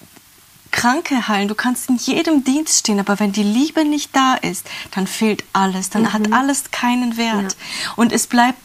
Kranke 0.72 1.28
heilen, 1.28 1.48
du 1.48 1.56
kannst 1.56 1.90
in 1.90 1.98
jedem 1.98 2.44
Dienst 2.44 2.80
stehen, 2.80 3.00
aber 3.00 3.20
wenn 3.20 3.32
die 3.32 3.44
Liebe 3.44 3.86
nicht 3.86 4.16
da 4.16 4.36
ist, 4.36 4.68
dann 4.92 5.08
fehlt 5.08 5.44
alles, 5.54 5.90
dann 5.90 6.04
mhm. 6.04 6.14
hat 6.14 6.32
alles 6.32 6.72
keinen 6.72 7.18
Wert. 7.18 7.54
Ja. 7.54 7.94
Und 7.96 8.12
es 8.12 8.28
bleibt 8.28 8.60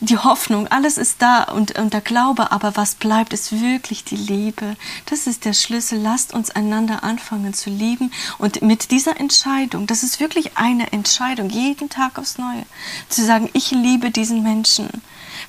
die 0.00 0.18
Hoffnung, 0.18 0.66
alles 0.66 0.98
ist 0.98 1.22
da 1.22 1.44
und, 1.44 1.78
und 1.78 1.92
der 1.92 2.00
Glaube, 2.00 2.50
aber 2.50 2.74
was 2.74 2.96
bleibt, 2.96 3.32
ist 3.32 3.60
wirklich 3.60 4.02
die 4.02 4.16
Liebe. 4.16 4.76
Das 5.06 5.28
ist 5.28 5.44
der 5.44 5.52
Schlüssel. 5.52 6.00
Lasst 6.00 6.34
uns 6.34 6.50
einander 6.50 7.04
anfangen 7.04 7.54
zu 7.54 7.70
lieben 7.70 8.12
und 8.38 8.62
mit 8.62 8.90
dieser 8.90 9.20
Entscheidung, 9.20 9.86
das 9.86 10.02
ist 10.02 10.18
wirklich 10.18 10.56
eine 10.56 10.92
Entscheidung, 10.92 11.50
jeden 11.50 11.88
Tag 11.88 12.18
aufs 12.18 12.36
Neue, 12.36 12.66
zu 13.08 13.24
sagen, 13.24 13.48
ich 13.52 13.70
liebe 13.70 14.10
diesen 14.10 14.42
Menschen, 14.42 14.88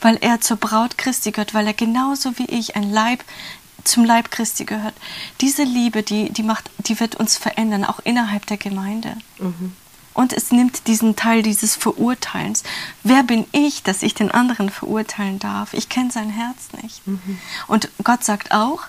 weil 0.01 0.17
er 0.21 0.41
zur 0.41 0.57
Braut 0.57 0.97
Christi 0.97 1.31
gehört, 1.31 1.53
weil 1.53 1.67
er 1.67 1.73
genauso 1.73 2.37
wie 2.37 2.45
ich 2.45 2.75
ein 2.75 2.91
Leib 2.91 3.23
zum 3.83 4.05
Leib 4.05 4.31
Christi 4.31 4.65
gehört. 4.65 4.93
Diese 5.41 5.63
Liebe, 5.63 6.03
die, 6.03 6.29
die, 6.29 6.43
macht, 6.43 6.69
die 6.79 6.99
wird 6.99 7.15
uns 7.15 7.37
verändern, 7.37 7.83
auch 7.83 7.99
innerhalb 8.03 8.45
der 8.45 8.57
Gemeinde. 8.57 9.17
Mhm. 9.39 9.73
Und 10.13 10.31
es 10.31 10.51
nimmt 10.51 10.87
diesen 10.87 11.15
Teil 11.15 11.41
dieses 11.41 11.75
Verurteilens. 11.75 12.63
Wer 13.03 13.23
bin 13.23 13.45
ich, 13.51 13.83
dass 13.83 14.03
ich 14.03 14.13
den 14.13 14.29
anderen 14.29 14.69
verurteilen 14.69 15.39
darf? 15.39 15.73
Ich 15.73 15.89
kenne 15.89 16.11
sein 16.11 16.29
Herz 16.29 16.69
nicht. 16.81 17.05
Mhm. 17.07 17.39
Und 17.67 17.89
Gott 18.03 18.23
sagt 18.23 18.51
auch, 18.51 18.81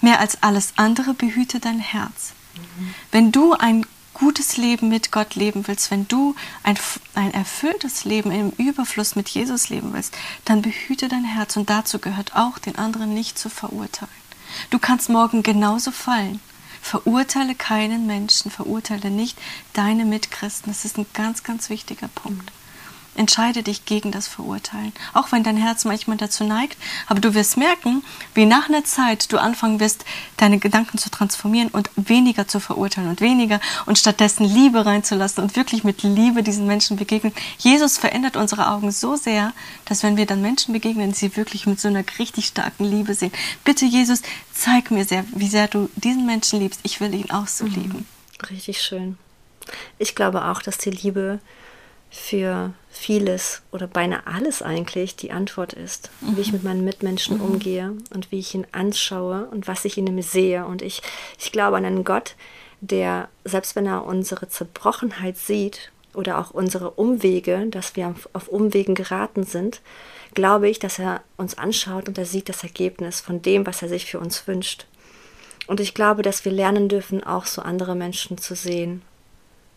mehr 0.00 0.20
als 0.20 0.42
alles 0.42 0.74
andere 0.76 1.12
behüte 1.12 1.58
dein 1.58 1.80
Herz. 1.80 2.32
Mhm. 2.54 2.94
Wenn 3.10 3.32
du 3.32 3.54
ein 3.54 3.84
gutes 4.20 4.58
Leben 4.58 4.90
mit 4.90 5.12
Gott 5.12 5.34
leben 5.34 5.66
willst, 5.66 5.90
wenn 5.90 6.06
du 6.06 6.36
ein, 6.62 6.78
ein 7.14 7.32
erfülltes 7.32 8.04
Leben 8.04 8.30
im 8.30 8.50
Überfluss 8.50 9.16
mit 9.16 9.30
Jesus 9.30 9.70
leben 9.70 9.94
willst, 9.94 10.14
dann 10.44 10.60
behüte 10.60 11.08
dein 11.08 11.24
Herz 11.24 11.56
und 11.56 11.70
dazu 11.70 11.98
gehört 11.98 12.36
auch, 12.36 12.58
den 12.58 12.76
anderen 12.76 13.14
nicht 13.14 13.38
zu 13.38 13.48
verurteilen. 13.48 14.12
Du 14.68 14.78
kannst 14.78 15.08
morgen 15.08 15.42
genauso 15.42 15.90
fallen. 15.90 16.38
Verurteile 16.82 17.54
keinen 17.54 18.06
Menschen, 18.06 18.50
verurteile 18.50 19.10
nicht 19.10 19.38
deine 19.72 20.04
Mitchristen. 20.04 20.70
Das 20.70 20.84
ist 20.84 20.98
ein 20.98 21.06
ganz, 21.14 21.42
ganz 21.42 21.70
wichtiger 21.70 22.08
Punkt. 22.08 22.52
Entscheide 23.16 23.62
dich 23.62 23.84
gegen 23.84 24.12
das 24.12 24.28
Verurteilen, 24.28 24.92
auch 25.12 25.32
wenn 25.32 25.42
dein 25.42 25.56
Herz 25.56 25.84
manchmal 25.84 26.16
dazu 26.16 26.44
neigt. 26.44 26.76
Aber 27.06 27.20
du 27.20 27.34
wirst 27.34 27.56
merken, 27.56 28.02
wie 28.34 28.46
nach 28.46 28.68
einer 28.68 28.84
Zeit 28.84 29.32
du 29.32 29.38
anfangen 29.38 29.80
wirst, 29.80 30.04
deine 30.36 30.58
Gedanken 30.58 30.96
zu 30.96 31.10
transformieren 31.10 31.68
und 31.68 31.90
weniger 31.96 32.46
zu 32.46 32.60
verurteilen 32.60 33.10
und 33.10 33.20
weniger 33.20 33.60
und 33.86 33.98
stattdessen 33.98 34.44
Liebe 34.44 34.86
reinzulassen 34.86 35.42
und 35.42 35.56
wirklich 35.56 35.84
mit 35.84 36.02
Liebe 36.02 36.42
diesen 36.42 36.66
Menschen 36.66 36.96
begegnen. 36.96 37.32
Jesus 37.58 37.98
verändert 37.98 38.36
unsere 38.36 38.68
Augen 38.68 38.92
so 38.92 39.16
sehr, 39.16 39.52
dass 39.86 40.02
wenn 40.02 40.16
wir 40.16 40.26
dann 40.26 40.40
Menschen 40.40 40.72
begegnen, 40.72 41.12
sie 41.12 41.36
wirklich 41.36 41.66
mit 41.66 41.80
so 41.80 41.88
einer 41.88 42.04
richtig 42.18 42.46
starken 42.46 42.84
Liebe 42.84 43.14
sehen. 43.14 43.32
Bitte 43.64 43.84
Jesus, 43.86 44.22
zeig 44.52 44.90
mir 44.90 45.04
sehr, 45.04 45.24
wie 45.34 45.48
sehr 45.48 45.68
du 45.68 45.90
diesen 45.96 46.26
Menschen 46.26 46.60
liebst. 46.60 46.80
Ich 46.84 47.00
will 47.00 47.14
ihn 47.14 47.30
auch 47.30 47.48
so 47.48 47.64
mhm. 47.64 47.74
lieben. 47.74 48.06
Richtig 48.50 48.80
schön. 48.80 49.18
Ich 49.98 50.14
glaube 50.14 50.44
auch, 50.46 50.62
dass 50.62 50.78
die 50.78 50.90
Liebe 50.90 51.40
für 52.10 52.72
vieles 52.90 53.62
oder 53.70 53.86
beinahe 53.86 54.26
alles 54.26 54.62
eigentlich 54.62 55.14
die 55.14 55.30
Antwort 55.30 55.72
ist, 55.72 56.10
mhm. 56.20 56.36
wie 56.36 56.40
ich 56.40 56.52
mit 56.52 56.64
meinen 56.64 56.84
Mitmenschen 56.84 57.38
mhm. 57.38 57.44
umgehe 57.44 57.92
und 58.12 58.32
wie 58.32 58.40
ich 58.40 58.54
ihn 58.54 58.66
anschaue 58.72 59.46
und 59.46 59.68
was 59.68 59.84
ich 59.84 59.96
in 59.96 60.08
ihm 60.08 60.20
sehe. 60.20 60.66
Und 60.66 60.82
ich, 60.82 61.02
ich 61.38 61.52
glaube 61.52 61.76
an 61.76 61.84
einen 61.84 62.04
Gott, 62.04 62.34
der, 62.80 63.28
selbst 63.44 63.76
wenn 63.76 63.86
er 63.86 64.04
unsere 64.04 64.48
Zerbrochenheit 64.48 65.38
sieht 65.38 65.92
oder 66.12 66.38
auch 66.38 66.50
unsere 66.50 66.90
Umwege, 66.90 67.66
dass 67.68 67.94
wir 67.94 68.14
auf 68.32 68.48
Umwegen 68.48 68.96
geraten 68.96 69.44
sind, 69.44 69.80
glaube 70.34 70.68
ich, 70.68 70.80
dass 70.80 70.98
er 70.98 71.22
uns 71.36 71.58
anschaut 71.58 72.08
und 72.08 72.18
er 72.18 72.24
sieht 72.24 72.48
das 72.48 72.64
Ergebnis 72.64 73.20
von 73.20 73.40
dem, 73.40 73.66
was 73.66 73.82
er 73.82 73.88
sich 73.88 74.06
für 74.06 74.18
uns 74.18 74.46
wünscht. 74.48 74.86
Und 75.68 75.78
ich 75.78 75.94
glaube, 75.94 76.22
dass 76.22 76.44
wir 76.44 76.50
lernen 76.50 76.88
dürfen, 76.88 77.22
auch 77.22 77.46
so 77.46 77.62
andere 77.62 77.94
Menschen 77.94 78.38
zu 78.38 78.56
sehen 78.56 79.02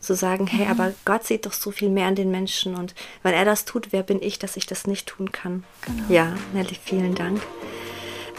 zu 0.03 0.15
sagen, 0.15 0.47
hey, 0.47 0.65
mhm. 0.65 0.71
aber 0.71 0.93
Gott 1.05 1.25
sieht 1.25 1.45
doch 1.45 1.53
so 1.53 1.71
viel 1.71 1.89
mehr 1.89 2.09
in 2.09 2.15
den 2.15 2.31
Menschen 2.31 2.75
und 2.75 2.93
wenn 3.23 3.33
er 3.33 3.45
das 3.45 3.65
tut, 3.65 3.91
wer 3.91 4.03
bin 4.03 4.21
ich, 4.21 4.39
dass 4.39 4.57
ich 4.57 4.65
das 4.65 4.85
nicht 4.87 5.07
tun 5.07 5.31
kann? 5.31 5.63
Genau. 5.81 6.03
Ja, 6.09 6.33
Nelly, 6.53 6.77
vielen 6.83 7.15
Dank. 7.15 7.41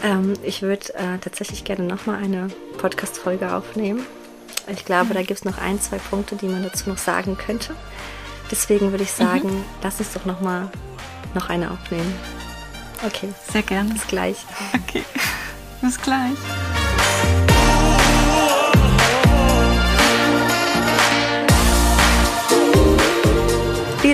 Ähm, 0.03 0.33
ich 0.43 0.61
würde 0.61 0.93
äh, 0.95 1.17
tatsächlich 1.19 1.63
gerne 1.63 1.85
nochmal 1.85 2.23
eine 2.23 2.49
Podcast-Folge 2.77 3.53
aufnehmen. 3.53 4.05
Ich 4.67 4.85
glaube, 4.85 5.09
mhm. 5.09 5.13
da 5.13 5.19
gibt 5.21 5.39
es 5.39 5.45
noch 5.45 5.57
ein, 5.57 5.79
zwei 5.79 5.97
Punkte, 5.97 6.35
die 6.35 6.47
man 6.47 6.63
dazu 6.63 6.89
noch 6.89 6.97
sagen 6.97 7.37
könnte. 7.37 7.75
Deswegen 8.51 8.91
würde 8.91 9.03
ich 9.03 9.11
mhm. 9.17 9.23
sagen, 9.23 9.57
mhm. 9.59 9.65
lass 9.81 9.99
uns 9.99 10.13
doch 10.13 10.25
nochmal 10.25 10.69
noch 11.33 11.49
eine 11.49 11.71
aufnehmen. 11.71 12.13
Okay. 13.05 13.29
Sehr 13.51 13.61
gerne. 13.61 13.93
Bis 13.93 14.07
gleich. 14.07 14.37
Okay. 14.73 15.03
Bis 15.81 16.01
gleich. 16.01 16.37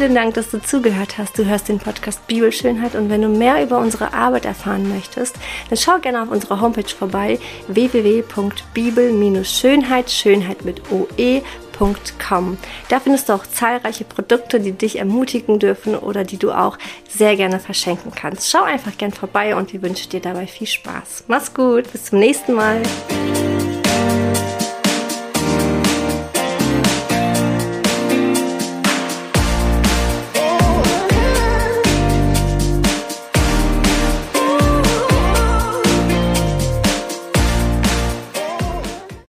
Vielen 0.01 0.15
Dank, 0.15 0.33
dass 0.33 0.49
du 0.49 0.59
zugehört 0.59 1.19
hast. 1.19 1.37
Du 1.37 1.45
hörst 1.45 1.69
den 1.69 1.77
Podcast 1.77 2.25
Bibelschönheit 2.25 2.95
und 2.95 3.11
wenn 3.11 3.21
du 3.21 3.27
mehr 3.27 3.61
über 3.61 3.77
unsere 3.77 4.15
Arbeit 4.15 4.45
erfahren 4.45 4.89
möchtest, 4.89 5.35
dann 5.69 5.77
schau 5.77 5.99
gerne 5.99 6.23
auf 6.23 6.31
unserer 6.31 6.59
Homepage 6.59 6.89
vorbei 6.89 7.37
www.bibel-schönheit, 7.67 10.09
Schönheit 10.09 10.65
mit 10.65 10.81
oe.com. 10.89 12.57
Da 12.89 12.99
findest 12.99 13.29
du 13.29 13.33
auch 13.33 13.45
zahlreiche 13.45 14.05
Produkte, 14.05 14.59
die 14.59 14.71
dich 14.71 14.97
ermutigen 14.97 15.59
dürfen 15.59 15.95
oder 15.95 16.23
die 16.23 16.37
du 16.37 16.51
auch 16.51 16.79
sehr 17.07 17.35
gerne 17.35 17.59
verschenken 17.59 18.11
kannst. 18.15 18.49
Schau 18.49 18.63
einfach 18.63 18.97
gern 18.97 19.11
vorbei 19.11 19.55
und 19.55 19.71
wir 19.71 19.83
wünschen 19.83 20.09
dir 20.09 20.19
dabei 20.19 20.47
viel 20.47 20.65
Spaß. 20.65 21.25
Mach's 21.27 21.53
gut, 21.53 21.91
bis 21.91 22.05
zum 22.05 22.17
nächsten 22.17 22.55
Mal. 22.55 22.81